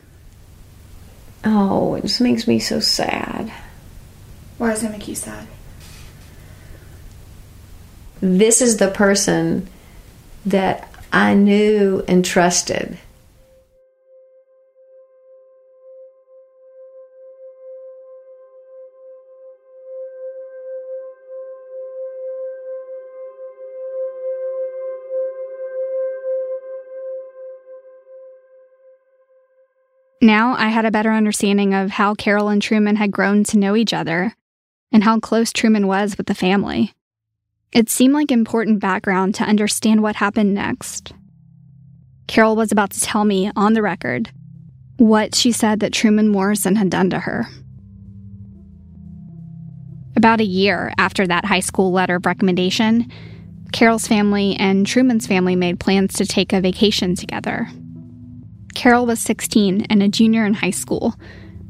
oh, 1.44 1.96
it 1.96 2.02
just 2.04 2.22
makes 2.22 2.48
me 2.48 2.60
so 2.60 2.80
sad. 2.80 3.52
Why 4.58 4.70
does 4.70 4.82
that 4.82 4.92
make 4.94 5.08
you 5.08 5.16
sad? 5.16 5.48
This 8.22 8.62
is 8.62 8.78
the 8.78 8.90
person 8.90 9.68
that 10.46 10.90
I 11.12 11.34
knew 11.34 12.06
and 12.08 12.24
trusted. 12.24 12.98
Now 30.26 30.56
I 30.58 30.70
had 30.70 30.86
a 30.86 30.92
better 30.92 31.12
understanding 31.12 31.76
of 31.76 31.92
how 31.92 32.16
Carole 32.16 32.50
and 32.50 32.60
Truman 32.60 32.96
had 32.96 33.12
grown 33.12 33.44
to 33.44 33.60
know 33.60 33.76
each 33.76 33.94
other 33.94 34.34
and 34.92 35.04
how 35.04 35.20
close 35.20 35.54
Truman 35.54 35.86
was 35.86 36.18
with 36.18 36.26
the 36.26 36.34
family. 36.34 36.94
It 37.72 37.92
seemed 37.92 38.16
like 38.16 38.32
important 38.32 38.80
background 38.80 39.36
to 39.36 39.44
understand 39.44 40.02
what 40.02 40.16
happened 40.16 40.56
next. 40.56 41.14
Carole 42.28 42.56
was 42.56 42.72
about 42.72 42.90
to 42.94 43.02
tell 43.02 43.24
me, 43.24 43.52
on 43.56 43.74
the 43.74 43.84
record, 43.84 44.32
what 44.98 45.36
she 45.36 45.52
said 45.52 45.80
that 45.82 45.94
Truman 45.94 46.30
Morrison 46.30 46.76
had 46.76 46.90
done 46.90 47.12
to 47.12 47.20
her. 47.20 47.46
About 50.16 50.42
a 50.42 50.46
year 50.46 50.92
after 50.98 51.28
that 51.28 51.46
high 51.46 51.60
school 51.60 51.92
letter 51.92 52.16
of 52.16 52.26
recommendation, 52.26 53.12
Carole's 53.74 54.08
family 54.08 54.56
and 54.56 54.88
Truman's 54.88 55.28
family 55.28 55.56
made 55.56 55.80
plans 55.80 56.14
to 56.14 56.26
take 56.26 56.52
a 56.52 56.62
vacation 56.62 57.14
together. 57.14 57.70
Carole 58.76 59.06
was 59.06 59.20
16 59.22 59.88
and 59.90 60.04
a 60.04 60.08
junior 60.08 60.46
in 60.46 60.54
high 60.54 60.70
school. 60.70 61.16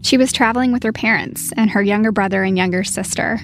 She 0.02 0.18
was 0.18 0.34
traveling 0.34 0.72
with 0.72 0.84
her 0.84 0.92
parents 0.92 1.54
and 1.56 1.70
her 1.70 1.82
younger 1.82 2.12
brother 2.12 2.44
and 2.44 2.58
younger 2.58 2.84
sister. 2.84 3.40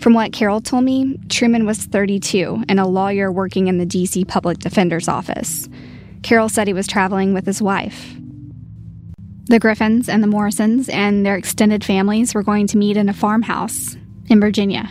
From 0.00 0.14
what 0.14 0.32
Carole 0.32 0.60
told 0.60 0.84
me, 0.84 1.18
Truman 1.28 1.64
was 1.64 1.84
32 1.84 2.64
and 2.68 2.80
a 2.80 2.86
lawyer 2.86 3.30
working 3.30 3.68
in 3.68 3.78
the 3.78 3.86
DC 3.86 4.26
Public 4.26 4.58
Defender's 4.58 5.08
office. 5.08 5.68
Carole 6.22 6.48
said 6.48 6.66
he 6.66 6.72
was 6.72 6.86
traveling 6.86 7.32
with 7.32 7.46
his 7.46 7.62
wife. 7.62 8.14
The 9.46 9.60
Griffins 9.60 10.08
and 10.08 10.22
the 10.22 10.26
Morrisons 10.26 10.88
and 10.88 11.24
their 11.24 11.36
extended 11.36 11.84
families 11.84 12.34
were 12.34 12.42
going 12.42 12.66
to 12.66 12.76
meet 12.76 12.96
in 12.96 13.08
a 13.08 13.14
farmhouse 13.14 13.96
in 14.28 14.40
Virginia. 14.40 14.88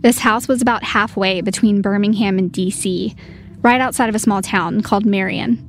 This 0.00 0.18
house 0.18 0.48
was 0.48 0.62
about 0.62 0.82
halfway 0.82 1.40
between 1.40 1.82
Birmingham 1.82 2.38
and 2.38 2.52
DC, 2.52 3.14
right 3.62 3.80
outside 3.80 4.08
of 4.08 4.14
a 4.14 4.20
small 4.20 4.40
town 4.40 4.80
called 4.80 5.04
Marion. 5.04 5.67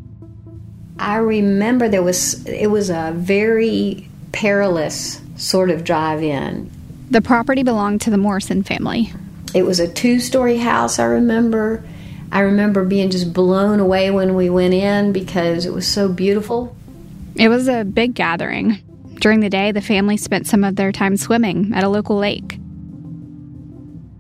I 1.00 1.16
remember 1.18 1.88
there 1.88 2.04
was 2.04 2.46
it 2.46 2.68
was 2.68 2.90
a 2.90 3.14
very 3.16 4.08
perilous 4.32 5.22
sort 5.38 5.70
of 5.70 5.84
drive 5.84 6.22
in. 6.22 6.70
The 7.10 7.22
property 7.22 7.64
belonged 7.64 8.02
to 8.02 8.10
the 8.10 8.18
Morrison 8.18 8.64
family. 8.64 9.12
It 9.56 9.64
was 9.64 9.80
a 9.80 9.88
two 9.88 10.20
story 10.20 10.58
house, 10.58 11.00
I 11.00 11.06
remember. 11.06 11.84
I 12.32 12.42
remember 12.42 12.86
being 12.86 13.10
just 13.10 13.34
blown 13.34 13.80
away 13.80 14.12
when 14.12 14.36
we 14.36 14.50
went 14.50 14.76
in 14.76 15.12
because 15.12 15.66
it 15.66 15.74
was 15.74 15.88
so 15.88 16.10
beautiful. 16.10 16.76
It 17.36 17.50
was 17.50 17.68
a 17.68 17.84
big 17.84 18.14
gathering. 18.14 18.80
During 19.16 19.40
the 19.40 19.50
day, 19.50 19.72
the 19.72 19.82
family 19.82 20.18
spent 20.18 20.46
some 20.46 20.64
of 20.64 20.76
their 20.76 20.92
time 20.92 21.18
swimming 21.18 21.74
at 21.74 21.84
a 21.84 21.90
local 21.90 22.18
lake. 22.18 22.56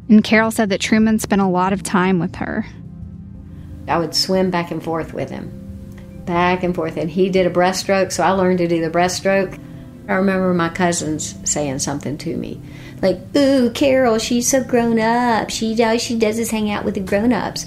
And 0.09 0.23
Carole 0.23 0.49
said 0.49 0.69
that 0.69 0.81
Truman 0.81 1.19
spent 1.19 1.41
a 1.41 1.47
lot 1.47 1.71
of 1.71 1.83
time 1.83 2.19
with 2.19 2.35
her. 2.35 2.65
I 3.87 3.99
would 3.99 4.15
swim 4.15 4.49
back 4.49 4.71
and 4.71 4.83
forth 4.83 5.13
with 5.13 5.29
him, 5.29 5.58
back 6.29 6.61
and 6.63 6.75
forth. 6.75 6.95
And 6.95 7.09
he 7.09 7.29
did 7.29 7.47
a 7.47 7.49
breaststroke, 7.49 8.11
so 8.11 8.23
I 8.23 8.29
learned 8.29 8.59
to 8.59 8.67
do 8.67 8.81
the 8.81 8.91
breaststroke. 8.91 9.59
I 10.07 10.13
remember 10.13 10.53
my 10.53 10.69
cousins 10.69 11.35
saying 11.43 11.79
something 11.79 12.19
to 12.19 12.37
me, 12.37 12.61
like, 13.01 13.19
"Ooh, 13.35 13.71
Carole, 13.71 14.19
she's 14.19 14.47
so 14.47 14.63
grown 14.63 14.99
up. 14.99 15.49
She 15.49 15.83
all 15.83 15.97
she 15.97 16.17
does 16.17 16.37
is 16.37 16.51
hang 16.51 16.69
out 16.69 16.85
with 16.85 16.93
the 16.93 16.99
grown 16.99 17.33
ups. 17.33 17.65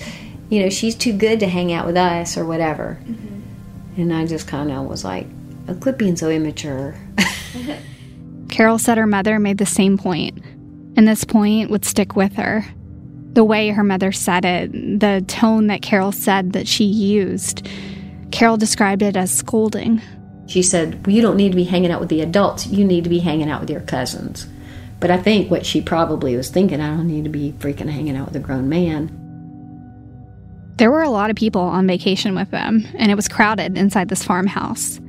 You 0.49 0.63
know, 0.63 0.71
she's 0.71 0.95
too 0.95 1.13
good 1.13 1.41
to 1.41 1.49
hang 1.49 1.73
out 1.73 1.87
with 1.87 1.97
us, 1.97 2.39
or 2.39 2.45
whatever." 2.45 2.99
Mm-hmm. 3.03 4.01
And 4.01 4.15
I 4.15 4.27
just 4.27 4.47
kind 4.47 4.71
of 4.71 4.87
was 4.87 5.05
like, 5.05 5.27
"Oh, 5.69 5.75
"Quit 5.75 5.99
being 5.99 6.17
so 6.17 6.31
immature." 6.31 6.95
Carole 8.49 8.79
said 8.79 8.97
her 8.97 9.07
mother 9.07 9.41
made 9.41 9.59
the 9.59 9.67
same 9.67 9.99
point, 9.99 10.39
and 10.97 11.09
this 11.09 11.25
point 11.25 11.69
would 11.71 11.85
stick 11.85 12.15
with 12.15 12.35
her. 12.35 12.65
The 13.33 13.45
way 13.45 13.71
her 13.71 13.83
mother 13.83 14.13
said 14.13 14.45
it, 14.45 15.01
the 15.01 15.25
tone 15.27 15.67
that 15.67 15.83
Carole 15.83 16.13
said 16.13 16.53
that 16.53 16.69
she 16.69 16.85
used. 16.85 17.67
Carole 18.43 18.57
described 18.57 19.03
it 19.03 19.17
as 19.17 19.31
scolding. 19.31 20.03
She 20.47 20.63
said, 20.63 21.07
well, 21.07 21.15
You 21.15 21.23
don't 21.23 21.37
need 21.37 21.51
to 21.51 21.57
be 21.57 21.63
hanging 21.63 21.93
out 21.93 22.01
with 22.01 22.09
the 22.09 22.23
adults, 22.23 22.67
you 22.67 22.85
need 22.85 23.05
to 23.05 23.09
be 23.09 23.21
hanging 23.21 23.49
out 23.49 23.61
with 23.61 23.71
your 23.71 23.83
cousins. 23.83 24.49
But 24.99 25.13
I 25.13 25.17
think 25.17 25.49
what 25.49 25.65
she 25.65 25.81
probably 25.81 26.35
was 26.35 26.51
thinking, 26.51 26.81
I 26.81 26.89
don't 26.89 27.07
need 27.07 27.23
to 27.23 27.31
be 27.31 27.53
freaking 27.61 27.89
hanging 27.89 28.17
out 28.17 28.27
with 28.27 28.35
a 28.35 28.41
grown 28.41 28.69
man. 28.69 29.17
There 30.75 30.91
were 30.91 31.05
a 31.05 31.09
lot 31.09 31.31
of 31.31 31.37
people 31.37 31.63
on 31.63 31.87
vacation 31.87 32.35
with 32.35 32.51
them, 32.51 32.85
and 32.99 33.13
it 33.13 33.15
was 33.15 33.29
crowded 33.29 33.79
inside 33.79 34.09
this 34.09 34.25
farmhouse. 34.25 35.01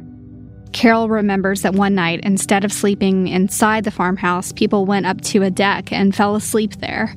Carole 0.71 1.09
remembers 1.09 1.63
that 1.63 1.73
one 1.73 1.95
night, 1.95 2.19
instead 2.21 2.63
of 2.63 2.71
sleeping 2.71 3.29
inside 3.29 3.83
the 3.83 3.89
farmhouse, 3.89 4.51
people 4.51 4.85
went 4.85 5.07
up 5.07 5.21
to 5.21 5.41
a 5.41 5.49
deck 5.49 5.91
and 5.91 6.15
fell 6.15 6.35
asleep 6.35 6.73
there. 6.81 7.15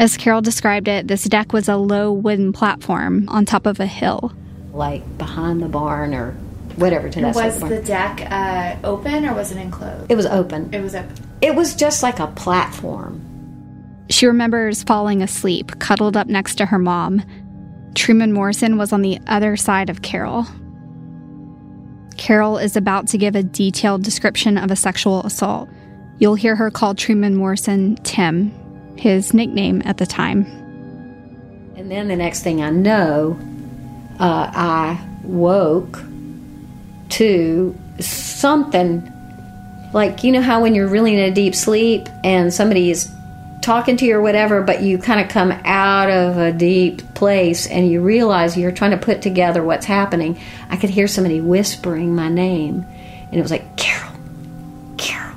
As 0.00 0.16
Carole 0.16 0.40
described 0.40 0.88
it, 0.88 1.06
this 1.06 1.22
deck 1.22 1.52
was 1.52 1.68
a 1.68 1.76
low 1.76 2.10
wooden 2.10 2.52
platform 2.52 3.28
on 3.28 3.44
top 3.44 3.66
of 3.66 3.78
a 3.78 3.86
hill. 3.86 4.32
Like 4.76 5.16
behind 5.16 5.62
the 5.62 5.68
barn 5.68 6.14
or 6.14 6.32
whatever 6.76 7.08
to 7.08 7.20
that 7.22 7.34
Was 7.34 7.58
the 7.58 7.66
the 7.66 7.82
deck 7.82 8.20
uh, 8.30 8.76
open 8.84 9.24
or 9.24 9.34
was 9.34 9.50
it 9.50 9.56
enclosed? 9.56 10.10
it 10.10 10.14
was 10.14 10.26
open. 10.26 10.72
It 10.74 10.82
was 10.82 10.94
open. 10.94 11.14
It 11.40 11.54
was 11.54 11.74
just 11.74 12.02
like 12.02 12.18
a 12.18 12.26
platform. 12.28 13.22
She 14.10 14.26
remembers 14.26 14.82
falling 14.82 15.22
asleep, 15.22 15.78
cuddled 15.78 16.16
up 16.16 16.26
next 16.26 16.56
to 16.56 16.66
her 16.66 16.78
mom. 16.78 17.22
Truman 17.94 18.32
Morrison 18.32 18.76
was 18.76 18.92
on 18.92 19.00
the 19.02 19.18
other 19.26 19.56
side 19.56 19.88
of 19.88 20.02
Carole. 20.02 20.46
Carole 22.18 22.58
is 22.58 22.76
about 22.76 23.08
to 23.08 23.18
give 23.18 23.34
a 23.34 23.42
detailed 23.42 24.02
description 24.04 24.58
of 24.58 24.70
a 24.70 24.76
sexual 24.76 25.22
assault. 25.24 25.68
You'll 26.18 26.34
hear 26.34 26.54
her 26.54 26.70
call 26.70 26.94
Truman 26.94 27.34
Morrison 27.34 27.96
Tim, 28.04 28.52
his 28.96 29.34
nickname 29.34 29.82
at 29.84 29.96
the 29.96 30.06
time. 30.06 30.44
And 31.76 31.90
then 31.90 32.08
the 32.08 32.16
next 32.16 32.42
thing 32.42 32.62
I 32.62 32.70
know, 32.70 33.38
uh, 34.18 34.50
I 34.52 35.08
woke 35.22 36.02
to 37.10 37.78
something 38.00 39.12
like, 39.92 40.24
you 40.24 40.32
know, 40.32 40.42
how 40.42 40.62
when 40.62 40.74
you're 40.74 40.88
really 40.88 41.14
in 41.14 41.20
a 41.20 41.30
deep 41.30 41.54
sleep 41.54 42.08
and 42.24 42.52
somebody 42.52 42.90
is 42.90 43.10
talking 43.62 43.96
to 43.96 44.04
you 44.04 44.16
or 44.16 44.20
whatever, 44.20 44.62
but 44.62 44.82
you 44.82 44.98
kind 44.98 45.20
of 45.20 45.28
come 45.28 45.50
out 45.64 46.08
of 46.10 46.36
a 46.38 46.52
deep 46.52 47.02
place 47.14 47.66
and 47.66 47.90
you 47.90 48.00
realize 48.00 48.56
you're 48.56 48.70
trying 48.70 48.92
to 48.92 48.96
put 48.96 49.22
together 49.22 49.62
what's 49.64 49.86
happening. 49.86 50.38
I 50.68 50.76
could 50.76 50.90
hear 50.90 51.08
somebody 51.08 51.40
whispering 51.40 52.14
my 52.14 52.28
name, 52.28 52.84
and 52.84 53.34
it 53.34 53.42
was 53.42 53.50
like, 53.50 53.76
Carole, 53.76 54.12
Carole, 54.98 55.36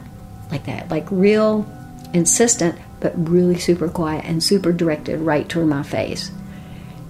like 0.52 0.66
that, 0.66 0.90
like 0.90 1.08
real 1.10 1.68
insistent, 2.14 2.78
but 3.00 3.14
really 3.30 3.58
super 3.58 3.88
quiet 3.88 4.26
and 4.26 4.44
super 4.44 4.72
directed 4.72 5.20
right 5.20 5.48
toward 5.50 5.68
my 5.68 5.84
face. 5.84 6.32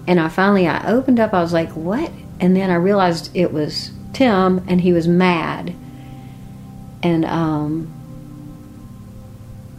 And 0.10 0.20
I 0.20 0.28
finally, 0.28 0.68
I 0.68 0.92
opened 0.92 1.20
up, 1.20 1.36
I 1.36 1.42
was 1.42 1.54
like, 1.54 1.70
what? 1.74 2.12
And 2.40 2.56
then 2.56 2.72
I 2.72 2.76
realized 2.76 3.30
it 3.36 3.54
was 3.54 3.92
Tim, 4.12 4.66
and 4.68 4.82
he 4.82 4.92
was 4.92 5.08
mad. 5.08 5.76
And, 7.04 7.26
um, 7.26 7.94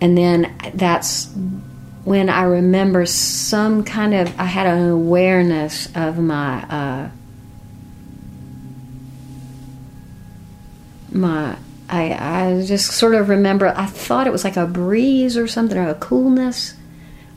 and 0.01 0.17
then 0.17 0.57
that's 0.73 1.35
when 2.05 2.29
I 2.29 2.45
remember 2.45 3.07
some 3.07 3.83
kind 3.83 4.15
of 4.15 4.39
I 4.39 4.45
had 4.45 4.69
an 4.69 4.89
awareness 4.89 5.89
of 5.97 6.17
my 6.19 6.63
uh, 6.63 7.11
my 11.11 11.57
I 11.89 12.13
I 12.13 12.65
just 12.65 12.93
sort 12.93 13.17
of 13.17 13.29
remember 13.29 13.67
I 13.67 13.87
thought 13.87 14.29
it 14.29 14.33
was 14.33 14.45
like 14.45 14.57
a 14.57 14.67
breeze 14.67 15.37
or 15.37 15.49
something 15.49 15.77
or 15.77 15.89
a 15.89 15.95
coolness 15.97 16.75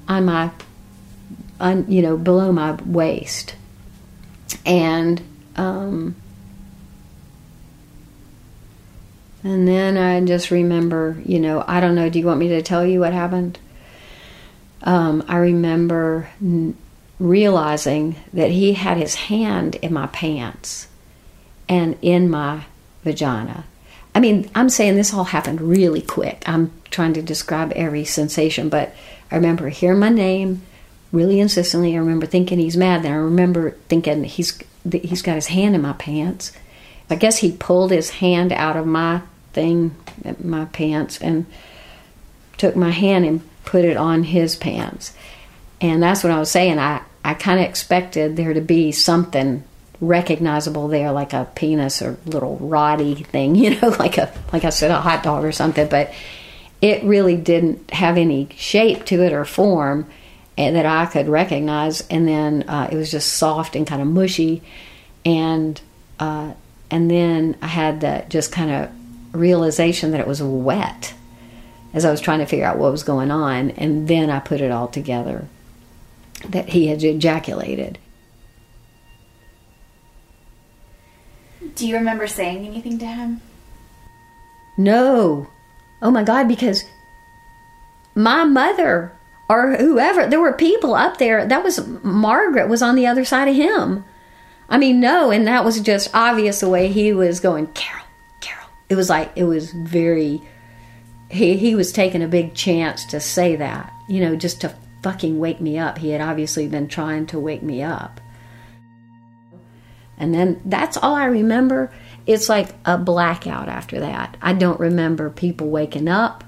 on 0.07 0.25
my 0.25 0.51
on 1.59 1.89
you 1.91 2.01
know 2.01 2.17
below 2.17 2.51
my 2.51 2.73
waist 2.85 3.55
and 4.65 5.21
um, 5.55 6.15
And 9.43 9.67
then 9.67 9.97
I 9.97 10.23
just 10.25 10.51
remember, 10.51 11.21
you 11.25 11.39
know, 11.39 11.65
I 11.67 11.81
don't 11.81 11.95
know, 11.95 12.09
do 12.09 12.17
you 12.17 12.25
want 12.25 12.39
me 12.39 12.47
to 12.49 12.61
tell 12.61 12.85
you 12.85 13.01
what 13.01 13.11
happened? 13.11 13.59
Um, 14.83 15.23
I 15.27 15.37
remember 15.37 16.29
n- 16.41 16.77
realizing 17.19 18.15
that 18.31 18.51
he 18.51 18.73
had 18.73 18.97
his 18.97 19.15
hand 19.15 19.75
in 19.75 19.93
my 19.93 20.07
pants 20.07 20.87
and 21.67 21.97
in 22.01 22.29
my 22.29 22.65
vagina. 23.03 23.65
I 24.15 24.19
mean, 24.19 24.49
I'm 24.55 24.69
saying 24.69 24.95
this 24.95 25.13
all 25.13 25.25
happened 25.25 25.59
really 25.59 26.01
quick. 26.01 26.43
I'm 26.45 26.71
trying 26.89 27.13
to 27.13 27.21
describe 27.21 27.73
every 27.75 28.05
sensation, 28.05 28.69
but 28.69 28.95
I 29.29 29.35
remember 29.35 29.69
hearing 29.69 29.99
my 29.99 30.09
name 30.09 30.61
really 31.13 31.39
insistently. 31.39 31.93
I 31.93 31.99
remember 31.99 32.25
thinking 32.25 32.59
he's 32.59 32.75
mad. 32.75 33.03
Then 33.03 33.13
I 33.13 33.17
remember 33.17 33.71
thinking 33.87 34.25
he's 34.25 34.59
he's 34.91 35.21
got 35.21 35.35
his 35.35 35.47
hand 35.47 35.75
in 35.75 35.81
my 35.81 35.93
pants. 35.93 36.51
I 37.09 37.15
guess 37.15 37.37
he 37.37 37.53
pulled 37.53 37.91
his 37.91 38.09
hand 38.09 38.51
out 38.51 38.75
of 38.75 38.85
my 38.85 39.21
thing, 39.53 39.95
my 40.43 40.65
pants, 40.65 41.21
and 41.21 41.45
took 42.57 42.75
my 42.75 42.89
hand 42.89 43.25
and 43.25 43.41
put 43.63 43.85
it 43.85 43.95
on 43.95 44.23
his 44.23 44.55
pants. 44.55 45.13
And 45.79 46.01
that's 46.01 46.23
what 46.23 46.33
I 46.33 46.39
was 46.39 46.49
saying. 46.49 46.79
I, 46.79 47.01
I 47.23 47.33
kind 47.35 47.59
of 47.59 47.65
expected 47.65 48.35
there 48.35 48.53
to 48.53 48.61
be 48.61 48.91
something 48.91 49.63
recognizable 50.01 50.87
there, 50.87 51.11
like 51.11 51.33
a 51.33 51.49
penis 51.55 52.01
or 52.01 52.17
little 52.25 52.57
roddy 52.57 53.15
thing, 53.15 53.55
you 53.55 53.79
know, 53.79 53.89
like 53.99 54.17
a 54.17 54.33
like 54.51 54.65
I 54.65 54.69
said, 54.69 54.91
a 54.91 54.99
hot 54.99 55.23
dog 55.23 55.45
or 55.45 55.51
something. 55.51 55.87
But 55.87 56.13
it 56.81 57.03
really 57.03 57.37
didn't 57.37 57.91
have 57.91 58.17
any 58.17 58.49
shape 58.57 59.05
to 59.05 59.21
it 59.21 59.31
or 59.31 59.45
form 59.45 60.07
that 60.57 60.85
I 60.85 61.05
could 61.05 61.27
recognize. 61.27 62.01
And 62.09 62.27
then 62.27 62.63
uh, 62.67 62.89
it 62.91 62.95
was 62.95 63.11
just 63.11 63.33
soft 63.33 63.75
and 63.75 63.87
kind 63.87 64.01
of 64.01 64.07
mushy, 64.07 64.61
and 65.25 65.79
uh, 66.19 66.53
and 66.91 67.09
then 67.09 67.57
I 67.61 67.67
had 67.67 68.01
that 68.01 68.29
just 68.29 68.51
kind 68.51 68.71
of 68.71 68.91
realization 69.33 70.11
that 70.11 70.19
it 70.19 70.27
was 70.27 70.43
wet 70.43 71.13
as 71.93 72.05
I 72.05 72.11
was 72.11 72.21
trying 72.21 72.39
to 72.39 72.45
figure 72.45 72.65
out 72.65 72.77
what 72.77 72.91
was 72.91 73.03
going 73.03 73.31
on, 73.31 73.71
and 73.71 74.07
then 74.07 74.29
I 74.29 74.39
put 74.39 74.61
it 74.61 74.71
all 74.71 74.87
together 74.87 75.47
that 76.49 76.69
he 76.69 76.87
had 76.87 77.03
ejaculated. 77.03 77.99
Do 81.75 81.87
you 81.87 81.95
remember 81.95 82.27
saying 82.27 82.65
anything 82.65 82.99
to 82.99 83.05
him? 83.05 83.41
No. 84.77 85.47
Oh 86.01 86.11
my 86.11 86.23
God, 86.23 86.47
because 86.47 86.83
my 88.15 88.43
mother 88.43 89.12
or 89.49 89.75
whoever, 89.75 90.27
there 90.27 90.39
were 90.39 90.53
people 90.53 90.95
up 90.95 91.17
there. 91.17 91.45
That 91.45 91.63
was 91.63 91.85
Margaret 92.03 92.69
was 92.69 92.81
on 92.81 92.95
the 92.95 93.07
other 93.07 93.25
side 93.25 93.47
of 93.47 93.55
him. 93.55 94.05
I 94.69 94.77
mean, 94.77 94.99
no, 94.99 95.29
and 95.31 95.45
that 95.47 95.65
was 95.65 95.79
just 95.81 96.09
obvious 96.13 96.61
the 96.61 96.69
way 96.69 96.87
he 96.87 97.13
was 97.13 97.39
going, 97.39 97.67
Carole, 97.67 98.05
Carole. 98.41 98.69
It 98.89 98.95
was 98.95 99.09
like, 99.09 99.31
it 99.35 99.43
was 99.43 99.71
very, 99.71 100.41
he, 101.29 101.57
he 101.57 101.75
was 101.75 101.91
taking 101.91 102.23
a 102.23 102.27
big 102.27 102.55
chance 102.55 103.05
to 103.05 103.19
say 103.19 103.55
that, 103.57 103.93
you 104.07 104.21
know, 104.21 104.35
just 104.35 104.61
to 104.61 104.73
fucking 105.03 105.37
wake 105.37 105.59
me 105.59 105.77
up. 105.77 105.97
He 105.97 106.09
had 106.11 106.21
obviously 106.21 106.67
been 106.67 106.87
trying 106.87 107.25
to 107.27 107.39
wake 107.39 107.61
me 107.61 107.83
up. 107.83 108.21
And 110.17 110.33
then 110.33 110.61
that's 110.65 110.97
all 110.97 111.15
I 111.15 111.25
remember. 111.25 111.91
It's 112.25 112.47
like 112.47 112.69
a 112.85 112.97
blackout 112.97 113.67
after 113.67 113.99
that. 113.99 114.37
I 114.41 114.53
don't 114.53 114.79
remember 114.79 115.29
people 115.29 115.69
waking 115.69 116.07
up. 116.07 116.42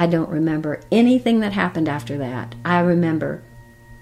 I 0.00 0.06
don't 0.06 0.30
remember 0.30 0.80
anything 0.90 1.40
that 1.40 1.52
happened 1.52 1.86
after 1.86 2.16
that. 2.18 2.54
I 2.64 2.80
remember 2.80 3.42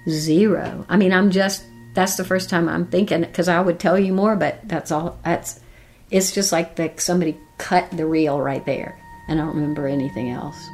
zero. 0.08 0.86
I 0.88 0.96
mean, 0.96 1.12
I'm 1.12 1.32
just, 1.32 1.64
that's 1.92 2.16
the 2.16 2.24
first 2.24 2.48
time 2.48 2.68
I'm 2.68 2.86
thinking, 2.86 3.22
because 3.22 3.48
I 3.48 3.60
would 3.60 3.80
tell 3.80 3.98
you 3.98 4.12
more, 4.12 4.36
but 4.36 4.60
that's 4.68 4.92
all, 4.92 5.18
that's, 5.24 5.58
it's 6.12 6.30
just 6.30 6.52
like 6.52 6.76
the, 6.76 6.92
somebody 6.98 7.36
cut 7.58 7.90
the 7.90 8.06
reel 8.06 8.40
right 8.40 8.64
there. 8.64 8.96
And 9.28 9.40
I 9.40 9.44
don't 9.44 9.56
remember 9.56 9.88
anything 9.88 10.30
else. 10.30 10.68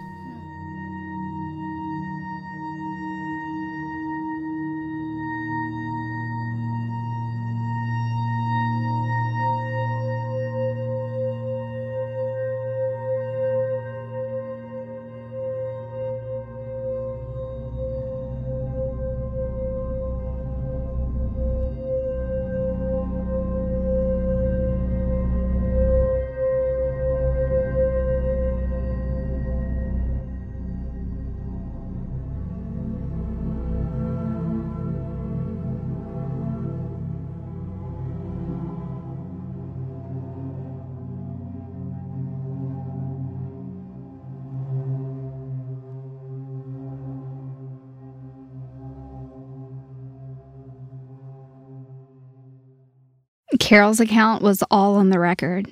Carole's 53.64 53.98
account 53.98 54.42
was 54.42 54.62
all 54.70 54.96
on 54.96 55.08
the 55.08 55.18
record. 55.18 55.70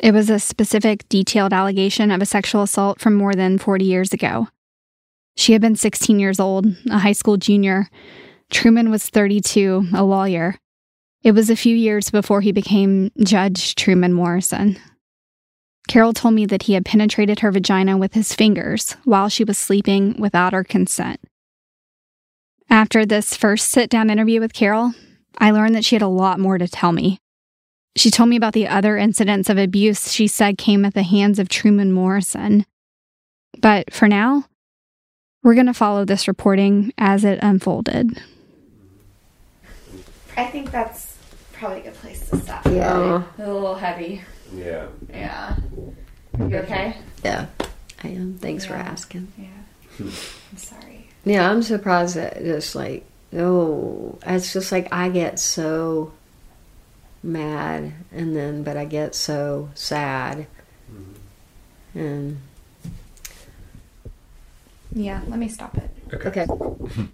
It 0.00 0.12
was 0.12 0.28
a 0.28 0.38
specific, 0.38 1.08
detailed 1.08 1.50
allegation 1.50 2.10
of 2.10 2.20
a 2.20 2.26
sexual 2.26 2.60
assault 2.60 3.00
from 3.00 3.14
more 3.14 3.34
than 3.34 3.56
40 3.56 3.86
years 3.86 4.12
ago. 4.12 4.48
She 5.34 5.54
had 5.54 5.62
been 5.62 5.76
16 5.76 6.20
years 6.20 6.38
old, 6.38 6.66
a 6.90 6.98
high 6.98 7.12
school 7.12 7.38
junior. 7.38 7.88
Truman 8.50 8.90
was 8.90 9.06
32, 9.06 9.86
a 9.94 10.04
lawyer. 10.04 10.56
It 11.22 11.32
was 11.32 11.48
a 11.48 11.56
few 11.56 11.74
years 11.74 12.10
before 12.10 12.42
he 12.42 12.52
became 12.52 13.10
Judge 13.24 13.76
Truman 13.76 14.12
Morrison. 14.12 14.76
Carole 15.88 16.12
told 16.12 16.34
me 16.34 16.44
that 16.44 16.64
he 16.64 16.74
had 16.74 16.84
penetrated 16.84 17.40
her 17.40 17.50
vagina 17.50 17.96
with 17.96 18.12
his 18.12 18.34
fingers 18.34 18.98
while 19.04 19.30
she 19.30 19.42
was 19.42 19.56
sleeping 19.56 20.20
without 20.20 20.52
her 20.52 20.64
consent. 20.64 21.18
After 22.68 23.06
this 23.06 23.34
first 23.34 23.70
sit 23.70 23.88
down 23.88 24.10
interview 24.10 24.38
with 24.38 24.52
Carol, 24.52 24.92
I 25.38 25.50
learned 25.50 25.74
that 25.74 25.84
she 25.84 25.94
had 25.94 26.02
a 26.02 26.08
lot 26.08 26.38
more 26.38 26.58
to 26.58 26.68
tell 26.68 26.92
me. 26.92 27.18
She 27.96 28.10
told 28.10 28.28
me 28.28 28.36
about 28.36 28.52
the 28.52 28.68
other 28.68 28.96
incidents 28.96 29.50
of 29.50 29.58
abuse 29.58 30.12
she 30.12 30.26
said 30.26 30.58
came 30.58 30.84
at 30.84 30.94
the 30.94 31.02
hands 31.02 31.38
of 31.38 31.48
Truman 31.48 31.92
Morrison. 31.92 32.64
But 33.60 33.92
for 33.92 34.06
now, 34.06 34.44
we're 35.42 35.54
going 35.54 35.66
to 35.66 35.74
follow 35.74 36.04
this 36.04 36.28
reporting 36.28 36.92
as 36.96 37.24
it 37.24 37.38
unfolded. 37.42 38.22
I 40.36 40.46
think 40.46 40.70
that's 40.70 41.16
probably 41.52 41.80
a 41.80 41.82
good 41.84 41.94
place 41.94 42.28
to 42.30 42.36
stop. 42.38 42.64
Yeah. 42.66 43.24
A 43.38 43.52
little 43.52 43.74
heavy. 43.74 44.22
Yeah. 44.54 44.86
Yeah. 45.10 45.56
You 46.38 46.56
okay? 46.58 46.96
Yeah, 47.24 47.46
I 48.02 48.08
am. 48.08 48.38
Thanks 48.38 48.64
for 48.64 48.74
asking. 48.74 49.32
Yeah. 49.36 49.48
I'm 49.98 50.56
sorry. 50.56 51.08
Yeah, 51.24 51.50
I'm 51.50 51.62
surprised 51.62 52.16
that 52.16 52.42
just 52.42 52.74
like, 52.74 53.04
oh, 53.34 54.18
it's 54.26 54.52
just 54.52 54.72
like 54.72 54.92
I 54.92 55.08
get 55.08 55.38
so 55.38 56.12
mad 57.22 57.92
and 58.12 58.34
then, 58.34 58.62
but 58.62 58.76
I 58.76 58.84
get 58.84 59.14
so 59.14 59.70
sad. 59.74 60.46
Mm-hmm. 60.92 61.98
And, 61.98 62.40
Yeah, 64.92 65.20
let 65.28 65.38
me 65.38 65.48
stop 65.48 65.76
it. 65.76 65.90
okay. 66.26 66.46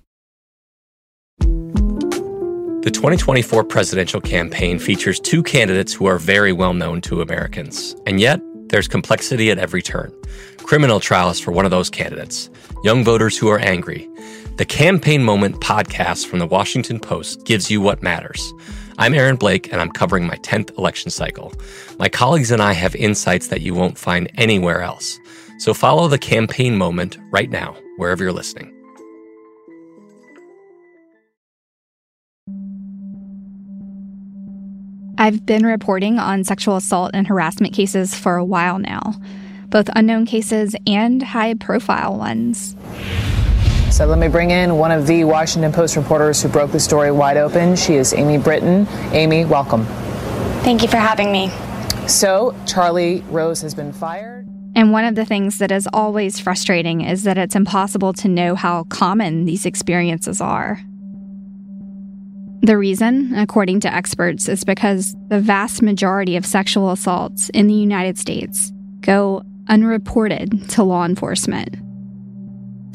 The 2.86 2.92
2024 2.92 3.64
presidential 3.64 4.20
campaign 4.20 4.78
features 4.78 5.18
two 5.18 5.42
candidates 5.42 5.92
who 5.92 6.06
are 6.06 6.18
very 6.18 6.52
well 6.52 6.72
known 6.72 7.00
to 7.00 7.20
Americans. 7.20 7.96
And 8.06 8.20
yet, 8.20 8.40
there's 8.68 8.86
complexity 8.86 9.50
at 9.50 9.58
every 9.58 9.82
turn. 9.82 10.12
Criminal 10.58 11.00
trials 11.00 11.40
for 11.40 11.50
one 11.50 11.64
of 11.64 11.72
those 11.72 11.90
candidates, 11.90 12.48
young 12.84 13.02
voters 13.02 13.36
who 13.36 13.48
are 13.48 13.58
angry. 13.58 14.08
The 14.56 14.64
Campaign 14.64 15.22
Moment 15.22 15.60
podcast 15.60 16.24
from 16.28 16.38
the 16.38 16.46
Washington 16.46 16.98
Post 16.98 17.44
gives 17.44 17.70
you 17.70 17.82
what 17.82 18.02
matters. 18.02 18.54
I'm 18.96 19.12
Aaron 19.12 19.36
Blake, 19.36 19.70
and 19.70 19.82
I'm 19.82 19.90
covering 19.90 20.26
my 20.26 20.36
10th 20.36 20.78
election 20.78 21.10
cycle. 21.10 21.52
My 21.98 22.08
colleagues 22.08 22.50
and 22.50 22.62
I 22.62 22.72
have 22.72 22.94
insights 22.94 23.48
that 23.48 23.60
you 23.60 23.74
won't 23.74 23.98
find 23.98 24.30
anywhere 24.38 24.80
else. 24.80 25.18
So 25.58 25.74
follow 25.74 26.08
the 26.08 26.16
Campaign 26.16 26.74
Moment 26.78 27.18
right 27.30 27.50
now, 27.50 27.76
wherever 27.98 28.24
you're 28.24 28.32
listening. 28.32 28.72
I've 35.18 35.44
been 35.44 35.66
reporting 35.66 36.18
on 36.18 36.44
sexual 36.44 36.76
assault 36.76 37.10
and 37.12 37.26
harassment 37.26 37.74
cases 37.74 38.14
for 38.14 38.36
a 38.36 38.44
while 38.44 38.78
now, 38.78 39.20
both 39.66 39.90
unknown 39.94 40.24
cases 40.24 40.74
and 40.86 41.22
high 41.22 41.52
profile 41.52 42.16
ones. 42.16 42.74
So 43.96 44.04
let 44.04 44.18
me 44.18 44.28
bring 44.28 44.50
in 44.50 44.76
one 44.76 44.92
of 44.92 45.06
the 45.06 45.24
Washington 45.24 45.72
Post 45.72 45.96
reporters 45.96 46.42
who 46.42 46.50
broke 46.50 46.70
the 46.70 46.78
story 46.78 47.10
wide 47.10 47.38
open. 47.38 47.76
She 47.76 47.94
is 47.94 48.12
Amy 48.12 48.36
Brittain. 48.36 48.86
Amy, 49.12 49.46
welcome. 49.46 49.86
Thank 50.64 50.82
you 50.82 50.88
for 50.88 50.98
having 50.98 51.32
me. 51.32 51.48
So, 52.06 52.54
Charlie 52.66 53.24
Rose 53.30 53.62
has 53.62 53.74
been 53.74 53.94
fired. 53.94 54.46
And 54.74 54.92
one 54.92 55.06
of 55.06 55.14
the 55.14 55.24
things 55.24 55.56
that 55.60 55.72
is 55.72 55.88
always 55.94 56.38
frustrating 56.38 57.00
is 57.00 57.22
that 57.22 57.38
it's 57.38 57.56
impossible 57.56 58.12
to 58.12 58.28
know 58.28 58.54
how 58.54 58.84
common 58.90 59.46
these 59.46 59.64
experiences 59.64 60.42
are. 60.42 60.78
The 62.60 62.76
reason, 62.76 63.32
according 63.32 63.80
to 63.80 63.94
experts, 63.94 64.46
is 64.46 64.62
because 64.62 65.16
the 65.28 65.40
vast 65.40 65.80
majority 65.80 66.36
of 66.36 66.44
sexual 66.44 66.90
assaults 66.90 67.48
in 67.54 67.66
the 67.66 67.72
United 67.72 68.18
States 68.18 68.74
go 69.00 69.42
unreported 69.70 70.68
to 70.68 70.82
law 70.82 71.06
enforcement. 71.06 71.78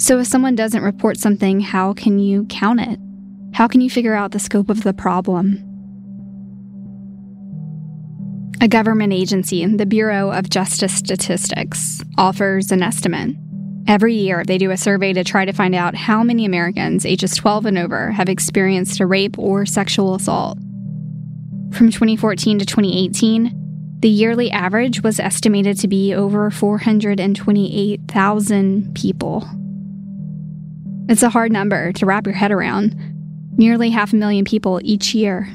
So 0.02 0.18
if 0.18 0.26
someone 0.26 0.56
doesn't 0.56 0.82
report 0.82 1.18
something, 1.18 1.60
how 1.60 1.94
can 1.94 2.18
you 2.18 2.46
count 2.46 2.82
it? 2.82 3.00
How 3.54 3.68
can 3.68 3.82
you 3.82 3.90
figure 3.92 4.16
out 4.16 4.32
the 4.32 4.40
scope 4.40 4.72
of 4.72 4.82
the 4.82 4.96
problem? 4.96 5.64
A 8.62 8.68
government 8.68 9.14
agency, 9.14 9.64
the 9.64 9.86
Bureau 9.86 10.32
of 10.32 10.50
Justice 10.50 10.96
Statistics, 10.96 12.02
offers 12.18 12.72
an 12.72 12.82
estimate. 12.82 13.36
Every 13.86 14.16
year, 14.16 14.44
they 14.44 14.58
do 14.58 14.72
a 14.72 14.78
survey 14.78 15.14
to 15.14 15.24
try 15.24 15.46
to 15.46 15.54
find 15.54 15.76
out 15.76 15.94
how 15.94 16.24
many 16.24 16.46
Americans 16.46 17.06
ages 17.06 17.36
12 17.36 17.68
and 17.68 17.78
over 17.78 18.10
have 18.10 18.28
experienced 18.28 19.00
a 19.02 19.06
rape 19.06 19.38
or 19.38 19.68
sexual 19.68 20.16
assault. 20.16 20.58
From 21.74 21.92
2014 21.92 22.58
to 22.58 22.66
2018, 22.66 24.00
the 24.00 24.10
yearly 24.10 24.50
average 24.50 25.04
was 25.04 25.20
estimated 25.20 25.78
to 25.78 25.88
be 25.88 26.16
over 26.16 26.50
428,000 26.50 28.96
people. 28.96 29.48
It's 31.12 31.24
a 31.24 31.30
hard 31.30 31.52
number 31.52 31.92
to 31.92 32.06
wrap 32.06 32.26
your 32.26 32.34
head 32.34 32.54
around. 32.54 32.96
Nearly 33.58 33.90
half 33.90 34.14
a 34.14 34.16
million 34.16 34.46
people 34.46 34.80
each 34.82 35.14
year. 35.14 35.46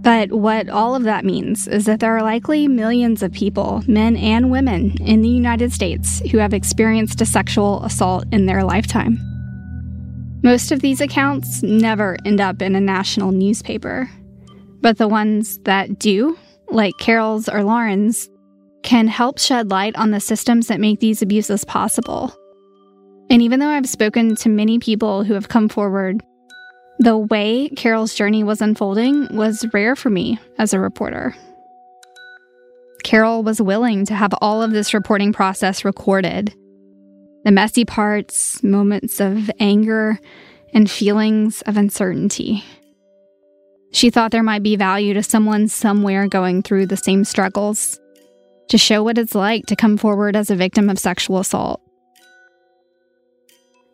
But 0.00 0.32
what 0.32 0.70
all 0.70 0.94
of 0.94 1.02
that 1.02 1.26
means 1.26 1.68
is 1.68 1.84
that 1.84 2.00
there 2.00 2.16
are 2.16 2.22
likely 2.22 2.66
millions 2.66 3.22
of 3.22 3.32
people, 3.32 3.82
men 3.86 4.16
and 4.16 4.50
women, 4.50 4.96
in 5.02 5.20
the 5.20 5.28
United 5.28 5.74
States 5.74 6.20
who 6.30 6.38
have 6.38 6.54
experienced 6.54 7.20
a 7.20 7.26
sexual 7.26 7.84
assault 7.84 8.24
in 8.32 8.46
their 8.46 8.64
lifetime. 8.64 9.18
Most 10.42 10.72
of 10.72 10.80
these 10.80 11.02
accounts 11.02 11.62
never 11.62 12.16
end 12.24 12.40
up 12.40 12.62
in 12.62 12.74
a 12.74 12.80
national 12.80 13.30
newspaper. 13.30 14.10
But 14.80 14.96
the 14.96 15.06
ones 15.06 15.58
that 15.64 15.98
do, 15.98 16.38
like 16.70 16.94
Carole's 16.98 17.46
or 17.46 17.62
Lauren's, 17.62 18.30
can 18.84 19.06
help 19.06 19.38
shed 19.38 19.70
light 19.70 19.94
on 19.96 20.12
the 20.12 20.20
systems 20.20 20.68
that 20.68 20.80
make 20.80 21.00
these 21.00 21.20
abuses 21.20 21.66
possible. 21.66 22.34
And 23.30 23.42
even 23.42 23.60
though 23.60 23.68
I've 23.68 23.88
spoken 23.88 24.36
to 24.36 24.48
many 24.48 24.78
people 24.78 25.24
who 25.24 25.34
have 25.34 25.48
come 25.48 25.68
forward 25.68 26.22
the 26.98 27.18
way 27.18 27.68
Carole's 27.70 28.14
journey 28.14 28.44
was 28.44 28.60
unfolding 28.60 29.34
was 29.34 29.66
rare 29.72 29.96
for 29.96 30.10
me 30.10 30.38
as 30.58 30.72
a 30.72 30.78
reporter. 30.80 31.34
Carole 33.02 33.42
was 33.42 33.60
willing 33.60 34.06
to 34.06 34.14
have 34.14 34.32
all 34.40 34.62
of 34.62 34.70
this 34.70 34.94
reporting 34.94 35.32
process 35.32 35.84
recorded 35.84 36.54
the 37.44 37.50
messy 37.52 37.84
parts, 37.84 38.62
moments 38.62 39.20
of 39.20 39.50
anger, 39.60 40.18
and 40.72 40.90
feelings 40.90 41.60
of 41.62 41.76
uncertainty. 41.76 42.64
She 43.92 44.08
thought 44.08 44.30
there 44.30 44.42
might 44.42 44.62
be 44.62 44.76
value 44.76 45.12
to 45.12 45.22
someone 45.22 45.68
somewhere 45.68 46.26
going 46.26 46.62
through 46.62 46.86
the 46.86 46.96
same 46.96 47.22
struggles, 47.22 48.00
to 48.70 48.78
show 48.78 49.02
what 49.02 49.18
it's 49.18 49.34
like 49.34 49.66
to 49.66 49.76
come 49.76 49.98
forward 49.98 50.36
as 50.36 50.50
a 50.50 50.56
victim 50.56 50.88
of 50.88 50.98
sexual 50.98 51.38
assault. 51.38 51.83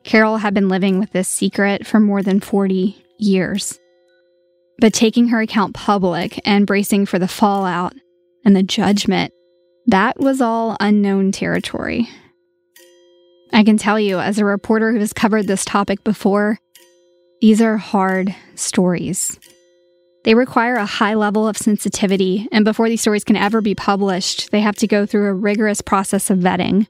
Carole 0.04 0.38
had 0.38 0.54
been 0.54 0.68
living 0.68 0.98
with 0.98 1.12
this 1.12 1.28
secret 1.28 1.86
for 1.86 2.00
more 2.00 2.22
than 2.22 2.40
40 2.40 3.04
years. 3.18 3.78
But 4.78 4.94
taking 4.94 5.28
her 5.28 5.40
account 5.40 5.74
public 5.74 6.40
and 6.44 6.66
bracing 6.66 7.06
for 7.06 7.18
the 7.18 7.28
fallout 7.28 7.94
and 8.44 8.56
the 8.56 8.62
judgment, 8.62 9.32
that 9.86 10.18
was 10.18 10.40
all 10.40 10.76
unknown 10.80 11.32
territory. 11.32 12.08
I 13.52 13.64
can 13.64 13.76
tell 13.76 13.98
you, 13.98 14.18
as 14.20 14.38
a 14.38 14.44
reporter 14.44 14.92
who 14.92 15.00
has 15.00 15.12
covered 15.12 15.46
this 15.46 15.64
topic 15.64 16.02
before, 16.04 16.58
these 17.40 17.60
are 17.60 17.76
hard 17.76 18.34
stories. 18.54 19.38
They 20.24 20.34
require 20.34 20.76
a 20.76 20.86
high 20.86 21.14
level 21.14 21.48
of 21.48 21.56
sensitivity, 21.56 22.46
and 22.52 22.64
before 22.64 22.88
these 22.88 23.00
stories 23.00 23.24
can 23.24 23.36
ever 23.36 23.60
be 23.60 23.74
published, 23.74 24.50
they 24.50 24.60
have 24.60 24.76
to 24.76 24.86
go 24.86 25.06
through 25.06 25.26
a 25.26 25.34
rigorous 25.34 25.80
process 25.80 26.30
of 26.30 26.38
vetting. 26.38 26.86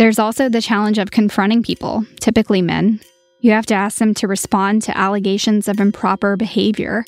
There's 0.00 0.18
also 0.18 0.48
the 0.48 0.62
challenge 0.62 0.96
of 0.96 1.10
confronting 1.10 1.62
people, 1.62 2.06
typically 2.20 2.62
men. 2.62 3.00
You 3.40 3.50
have 3.50 3.66
to 3.66 3.74
ask 3.74 3.98
them 3.98 4.14
to 4.14 4.26
respond 4.26 4.80
to 4.84 4.96
allegations 4.96 5.68
of 5.68 5.78
improper 5.78 6.38
behavior. 6.38 7.04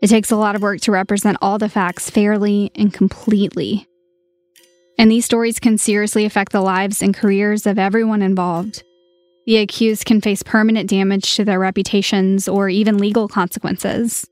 It 0.00 0.06
takes 0.06 0.30
a 0.30 0.36
lot 0.36 0.56
of 0.56 0.62
work 0.62 0.80
to 0.80 0.92
represent 0.92 1.36
all 1.42 1.58
the 1.58 1.68
facts 1.68 2.08
fairly 2.08 2.70
and 2.74 2.90
completely. 2.90 3.86
And 4.98 5.10
these 5.10 5.26
stories 5.26 5.60
can 5.60 5.76
seriously 5.76 6.24
affect 6.24 6.52
the 6.52 6.62
lives 6.62 7.02
and 7.02 7.14
careers 7.14 7.66
of 7.66 7.78
everyone 7.78 8.22
involved. 8.22 8.82
The 9.44 9.58
accused 9.58 10.06
can 10.06 10.22
face 10.22 10.42
permanent 10.42 10.88
damage 10.88 11.36
to 11.36 11.44
their 11.44 11.60
reputations 11.60 12.48
or 12.48 12.70
even 12.70 12.96
legal 12.96 13.28
consequences. 13.28 14.26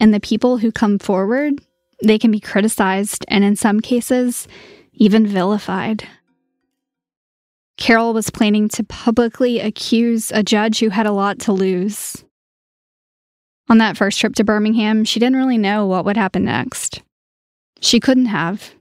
And 0.00 0.12
the 0.12 0.18
people 0.18 0.58
who 0.58 0.72
come 0.72 0.98
forward, 0.98 1.60
they 2.02 2.18
can 2.18 2.32
be 2.32 2.40
criticized 2.40 3.24
and 3.28 3.44
in 3.44 3.54
some 3.54 3.78
cases, 3.78 4.48
even 4.94 5.28
vilified. 5.28 6.08
Carole 7.78 8.12
was 8.12 8.28
planning 8.28 8.68
to 8.70 8.84
publicly 8.84 9.60
accuse 9.60 10.32
a 10.32 10.42
judge 10.42 10.80
who 10.80 10.90
had 10.90 11.06
a 11.06 11.12
lot 11.12 11.38
to 11.38 11.52
lose. 11.52 12.24
On 13.70 13.78
that 13.78 13.96
first 13.96 14.18
trip 14.18 14.34
to 14.34 14.44
Birmingham, 14.44 15.04
she 15.04 15.20
didn't 15.20 15.36
really 15.36 15.58
know 15.58 15.86
what 15.86 16.04
would 16.04 16.16
happen 16.16 16.44
next. 16.44 17.02
She 17.80 18.00
couldn't 18.00 18.26
have. 18.26 18.72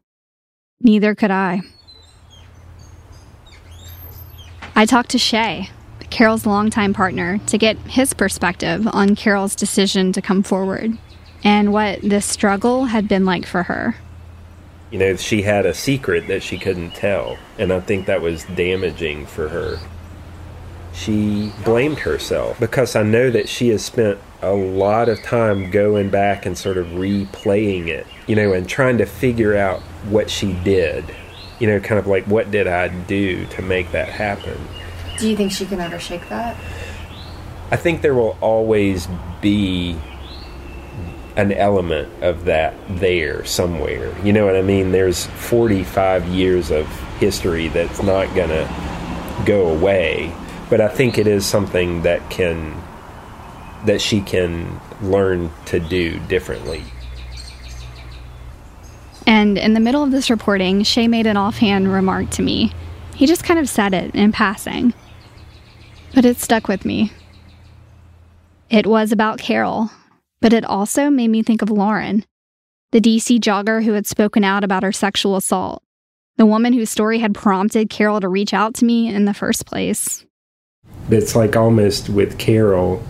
Neither 0.81 1.13
could 1.13 1.31
I. 1.31 1.61
I 4.75 4.85
talked 4.85 5.11
to 5.11 5.19
Shay, 5.19 5.69
Carole's 6.09 6.45
longtime 6.45 6.93
partner, 6.93 7.37
to 7.47 7.57
get 7.57 7.77
his 7.77 8.13
perspective 8.13 8.87
on 8.91 9.15
Carole's 9.15 9.55
decision 9.55 10.11
to 10.13 10.21
come 10.21 10.41
forward 10.41 10.97
and 11.43 11.71
what 11.71 12.01
this 12.01 12.25
struggle 12.25 12.85
had 12.85 13.07
been 13.07 13.25
like 13.25 13.45
for 13.45 13.63
her. 13.63 13.95
You 14.91 14.99
know, 14.99 15.15
she 15.17 15.41
had 15.41 15.65
a 15.65 15.73
secret 15.73 16.27
that 16.27 16.43
she 16.43 16.57
couldn't 16.57 16.91
tell, 16.91 17.37
and 17.59 17.73
I 17.73 17.81
think 17.81 18.05
that 18.05 18.21
was 18.21 18.45
damaging 18.45 19.25
for 19.25 19.49
her. 19.49 19.79
She 20.93 21.51
blamed 21.63 21.99
herself 21.99 22.59
because 22.59 22.95
I 22.95 23.03
know 23.03 23.29
that 23.29 23.49
she 23.49 23.69
has 23.69 23.83
spent 23.83 24.19
a 24.41 24.53
lot 24.53 25.09
of 25.09 25.21
time 25.21 25.71
going 25.71 26.09
back 26.09 26.45
and 26.45 26.57
sort 26.57 26.77
of 26.77 26.87
replaying 26.87 27.87
it, 27.87 28.07
you 28.27 28.35
know, 28.35 28.53
and 28.53 28.67
trying 28.67 28.97
to 28.99 29.05
figure 29.05 29.55
out 29.55 29.81
what 30.09 30.29
she 30.29 30.53
did. 30.53 31.05
You 31.59 31.67
know, 31.67 31.79
kind 31.79 31.99
of 31.99 32.07
like 32.07 32.25
what 32.25 32.49
did 32.51 32.67
I 32.67 32.87
do 32.87 33.45
to 33.47 33.61
make 33.61 33.91
that 33.91 34.09
happen? 34.09 34.57
Do 35.17 35.27
you 35.27 35.35
think 35.35 35.51
she 35.51 35.65
can 35.65 35.79
ever 35.79 35.99
shake 35.99 36.29
that? 36.29 36.55
I 37.71 37.75
think 37.75 38.01
there 38.01 38.13
will 38.13 38.37
always 38.39 39.07
be 39.41 39.97
an 41.37 41.53
element 41.53 42.09
of 42.23 42.45
that 42.45 42.73
there 42.89 43.45
somewhere. 43.45 44.13
You 44.23 44.33
know 44.33 44.45
what 44.45 44.55
I 44.55 44.63
mean? 44.63 44.91
There's 44.91 45.27
45 45.27 46.27
years 46.27 46.71
of 46.71 46.87
history 47.19 47.67
that's 47.67 48.01
not 48.01 48.33
going 48.35 48.49
to 48.49 49.43
go 49.45 49.69
away, 49.69 50.33
but 50.69 50.81
I 50.81 50.87
think 50.87 51.19
it 51.19 51.27
is 51.27 51.45
something 51.45 52.01
that 52.01 52.29
can 52.29 52.75
that 53.85 54.01
she 54.01 54.19
can 54.19 54.81
learn 55.01 55.51
to 55.65 55.79
do 55.79 56.19
differently. 56.21 56.83
And 59.27 59.57
in 59.59 59.75
the 59.75 59.79
middle 59.79 60.03
of 60.03 60.09
this 60.09 60.31
reporting, 60.31 60.81
Shay 60.81 61.07
made 61.07 61.27
an 61.27 61.37
offhand 61.37 61.93
remark 61.93 62.31
to 62.31 62.41
me. 62.41 62.73
He 63.15 63.27
just 63.27 63.43
kind 63.43 63.59
of 63.59 63.69
said 63.69 63.93
it 63.93 64.15
in 64.15 64.31
passing. 64.31 64.95
But 66.15 66.25
it 66.25 66.37
stuck 66.37 66.67
with 66.67 66.85
me. 66.85 67.11
It 68.71 68.87
was 68.87 69.11
about 69.11 69.37
Carole, 69.37 69.91
but 70.39 70.53
it 70.53 70.65
also 70.65 71.09
made 71.09 71.29
me 71.29 71.43
think 71.43 71.61
of 71.61 71.69
Lauren, 71.69 72.25
the 72.91 73.01
DC 73.01 73.39
jogger 73.39 73.83
who 73.83 73.93
had 73.93 74.07
spoken 74.07 74.43
out 74.43 74.63
about 74.63 74.83
her 74.83 74.91
sexual 74.91 75.35
assault, 75.35 75.83
the 76.37 76.45
woman 76.45 76.73
whose 76.73 76.89
story 76.89 77.19
had 77.19 77.35
prompted 77.35 77.89
Carole 77.89 78.19
to 78.19 78.29
reach 78.29 78.53
out 78.53 78.73
to 78.75 78.85
me 78.85 79.13
in 79.13 79.25
the 79.25 79.33
first 79.33 79.65
place. 79.65 80.25
It's 81.09 81.35
like 81.35 81.55
almost 81.55 82.09
with 82.09 82.37
Carole, 82.37 83.03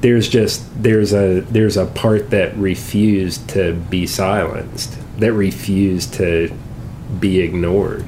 there's 0.00 0.28
just 0.28 0.82
there's 0.82 1.14
a 1.14 1.40
there's 1.40 1.78
a 1.78 1.86
part 1.86 2.30
that 2.30 2.54
refused 2.56 3.48
to 3.50 3.72
be 3.72 4.06
silenced, 4.06 4.98
that 5.18 5.32
refused 5.32 6.14
to 6.14 6.52
be 7.18 7.40
ignored. 7.40 8.04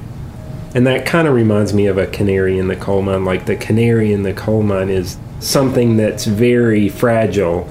And 0.75 0.87
that 0.87 1.07
kind 1.07 1.27
of 1.27 1.35
reminds 1.35 1.73
me 1.73 1.87
of 1.87 1.97
a 1.97 2.07
canary 2.07 2.59
in 2.59 2.69
the 2.69 2.77
coal 2.77 3.03
mine. 3.03 3.25
Like 3.25 3.47
the 3.47 3.57
canary 3.57 4.13
in 4.13 4.23
the 4.25 4.35
coal 4.35 4.63
mine 4.63 4.91
is 4.91 5.17
something 5.41 5.97
that's 5.97 6.25
very 6.25 6.89
fragile 6.89 7.69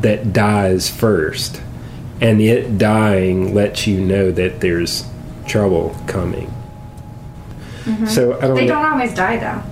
that 0.00 0.32
dies 0.32 0.90
first. 0.90 1.62
And 2.20 2.40
it 2.40 2.78
dying 2.78 3.54
lets 3.54 3.86
you 3.86 4.00
know 4.00 4.30
that 4.32 4.60
there's 4.60 5.04
trouble 5.46 5.96
coming. 6.06 6.52
Mm-hmm. 7.84 8.06
So 8.06 8.36
I 8.38 8.46
don't 8.46 8.54
They 8.56 8.66
don't 8.66 8.84
always 8.84 9.14
die 9.14 9.38
though. 9.38 9.62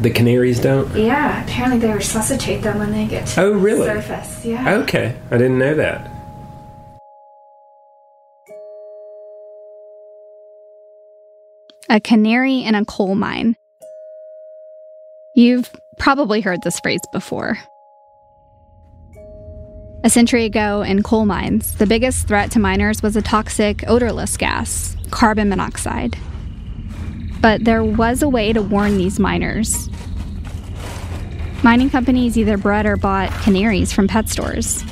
The 0.00 0.10
canaries 0.10 0.58
don't? 0.58 0.92
Yeah, 0.96 1.44
apparently 1.44 1.78
they 1.78 1.92
resuscitate 1.92 2.62
them 2.62 2.78
when 2.78 2.92
they 2.92 3.06
get 3.06 3.26
to 3.28 3.42
Oh, 3.42 3.52
really? 3.52 3.86
the 3.86 4.00
surface. 4.02 4.44
Yeah. 4.44 4.78
Okay, 4.78 5.16
I 5.30 5.38
didn't 5.38 5.58
know 5.58 5.74
that. 5.74 6.10
A 11.92 12.00
canary 12.00 12.60
in 12.60 12.74
a 12.74 12.86
coal 12.86 13.14
mine. 13.14 13.54
You've 15.36 15.70
probably 15.98 16.40
heard 16.40 16.62
this 16.62 16.80
phrase 16.80 17.02
before. 17.12 17.58
A 20.02 20.08
century 20.08 20.46
ago 20.46 20.80
in 20.80 21.02
coal 21.02 21.26
mines, 21.26 21.74
the 21.74 21.84
biggest 21.84 22.26
threat 22.26 22.50
to 22.52 22.58
miners 22.58 23.02
was 23.02 23.14
a 23.14 23.20
toxic, 23.20 23.84
odorless 23.86 24.38
gas, 24.38 24.96
carbon 25.10 25.50
monoxide. 25.50 26.16
But 27.42 27.66
there 27.66 27.84
was 27.84 28.22
a 28.22 28.28
way 28.28 28.54
to 28.54 28.62
warn 28.62 28.96
these 28.96 29.18
miners. 29.18 29.90
Mining 31.62 31.90
companies 31.90 32.38
either 32.38 32.56
bred 32.56 32.86
or 32.86 32.96
bought 32.96 33.28
canaries 33.42 33.92
from 33.92 34.08
pet 34.08 34.30
stores. 34.30 34.82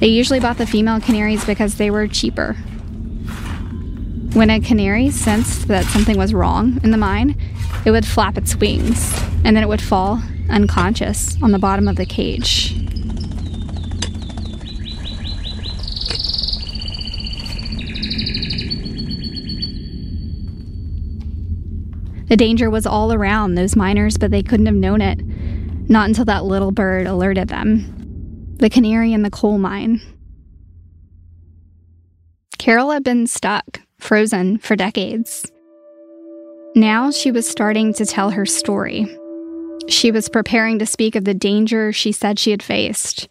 They 0.00 0.08
usually 0.08 0.40
bought 0.40 0.58
the 0.58 0.66
female 0.66 1.00
canaries 1.00 1.46
because 1.46 1.76
they 1.76 1.90
were 1.90 2.06
cheaper. 2.06 2.54
When 4.34 4.50
a 4.50 4.60
canary 4.60 5.10
sensed 5.10 5.66
that 5.68 5.84
something 5.86 6.16
was 6.16 6.32
wrong 6.32 6.78
in 6.84 6.90
the 6.90 6.96
mine, 6.96 7.36
it 7.84 7.90
would 7.90 8.06
flap 8.06 8.38
its 8.38 8.54
wings, 8.54 9.12
and 9.44 9.56
then 9.56 9.64
it 9.64 9.68
would 9.68 9.82
fall 9.82 10.22
unconscious 10.48 11.36
on 11.42 11.50
the 11.50 11.58
bottom 11.58 11.88
of 11.88 11.96
the 11.96 12.06
cage. 12.06 12.74
The 22.28 22.36
danger 22.36 22.68
was 22.68 22.86
all 22.86 23.12
around 23.12 23.54
those 23.54 23.74
miners, 23.74 24.18
but 24.18 24.30
they 24.30 24.42
couldn't 24.42 24.66
have 24.66 24.74
known 24.74 25.00
it. 25.00 25.20
Not 25.88 26.08
until 26.08 26.26
that 26.26 26.44
little 26.44 26.72
bird 26.72 27.06
alerted 27.06 27.48
them. 27.48 28.54
The 28.58 28.68
canary 28.68 29.14
in 29.14 29.22
the 29.22 29.30
coal 29.30 29.56
mine. 29.56 30.02
Carol 32.58 32.90
had 32.90 33.02
been 33.02 33.26
stuck, 33.26 33.80
frozen 33.98 34.58
for 34.58 34.76
decades. 34.76 35.50
Now 36.74 37.10
she 37.10 37.30
was 37.30 37.48
starting 37.48 37.92
to 37.94 38.06
tell 38.06 38.30
her 38.30 38.46
story. 38.46 39.06
She 39.88 40.10
was 40.10 40.28
preparing 40.28 40.78
to 40.78 40.86
speak 40.86 41.16
of 41.16 41.24
the 41.24 41.34
danger 41.34 41.92
she 41.92 42.12
said 42.12 42.38
she 42.38 42.50
had 42.50 42.62
faced. 42.62 43.28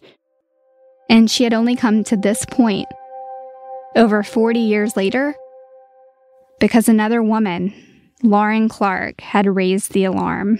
And 1.08 1.30
she 1.30 1.44
had 1.44 1.54
only 1.54 1.76
come 1.76 2.04
to 2.04 2.16
this 2.16 2.44
point, 2.44 2.86
over 3.96 4.22
40 4.22 4.58
years 4.58 4.96
later, 4.96 5.34
because 6.60 6.88
another 6.88 7.22
woman, 7.22 7.72
Lauren 8.22 8.68
Clark, 8.68 9.20
had 9.20 9.46
raised 9.46 9.92
the 9.92 10.04
alarm. 10.04 10.58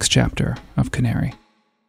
Next 0.00 0.08
chapter 0.08 0.56
of 0.78 0.92
Canary. 0.92 1.34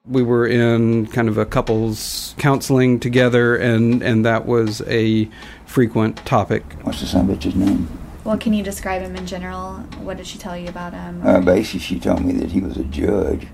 We 0.06 0.22
were 0.22 0.46
in 0.46 1.08
kind 1.08 1.30
of 1.30 1.38
a 1.38 1.46
couples 1.46 2.36
counseling 2.38 3.00
together, 3.00 3.56
and, 3.56 4.02
and 4.02 4.26
that 4.26 4.46
was 4.46 4.82
a 4.88 5.30
frequent 5.66 6.18
topic. 6.26 6.62
What's 6.82 7.00
the 7.00 7.06
son 7.06 7.30
bitch's 7.30 7.56
name? 7.56 7.88
Well, 8.26 8.38
can 8.38 8.52
you 8.52 8.64
describe 8.64 9.02
him 9.02 9.16
in 9.16 9.26
general? 9.26 9.76
What 10.04 10.18
did 10.18 10.28
she 10.28 10.38
tell 10.38 10.58
you 10.58 10.68
about 10.68 10.92
him? 10.92 11.26
Uh, 11.26 11.40
basically, 11.40 11.80
she 11.80 12.00
told 12.02 12.26
me 12.26 12.34
that 12.34 12.52
he 12.52 12.60
was 12.60 12.76
a 12.76 12.84
judge. 12.84 13.48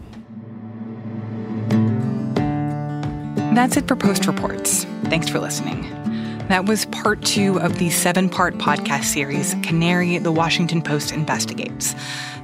That's 3.53 3.77
it 3.77 3.87
for 3.87 3.95
Post 3.95 4.25
Reports. 4.25 4.85
Thanks 5.03 5.29
for 5.29 5.39
listening. 5.39 5.83
That 6.47 6.65
was 6.65 6.85
part 6.85 7.21
two 7.23 7.59
of 7.59 7.77
the 7.77 7.89
seven 7.89 8.29
part 8.29 8.55
podcast 8.55 9.03
series, 9.03 9.53
Canary, 9.63 10.17
the 10.17 10.31
Washington 10.31 10.81
Post 10.81 11.11
Investigates. 11.11 11.93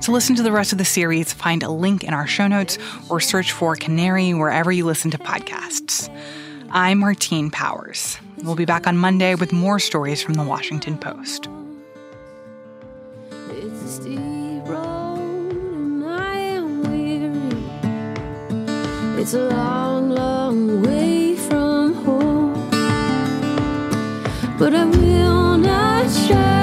To 0.01 0.11
listen 0.11 0.35
to 0.35 0.43
the 0.43 0.51
rest 0.51 0.73
of 0.73 0.77
the 0.77 0.83
series, 0.83 1.31
find 1.31 1.63
a 1.63 1.69
link 1.69 2.03
in 2.03 2.13
our 2.13 2.27
show 2.27 2.47
notes 2.47 2.77
or 3.09 3.21
search 3.21 3.53
for 3.53 3.77
Canary 3.77 4.33
wherever 4.33 4.73
you 4.73 4.85
listen 4.85 5.09
to 5.11 5.17
podcasts. 5.17 6.13
I'm 6.69 6.99
Martine 6.99 7.49
Powers. 7.49 8.17
We'll 8.43 8.55
be 8.55 8.65
back 8.65 8.87
on 8.87 8.97
Monday 8.97 9.35
with 9.35 9.53
more 9.53 9.79
stories 9.79 10.21
from 10.21 10.33
the 10.33 10.43
Washington 10.43 10.97
Post. 10.97 11.47
It's 19.17 19.33
a 19.33 19.47
long, 19.47 20.09
long 20.09 20.81
way 20.81 20.92
But 24.57 24.75
I 24.75 24.85
will 24.85 25.57
not 25.57 26.09
shut 26.11 26.62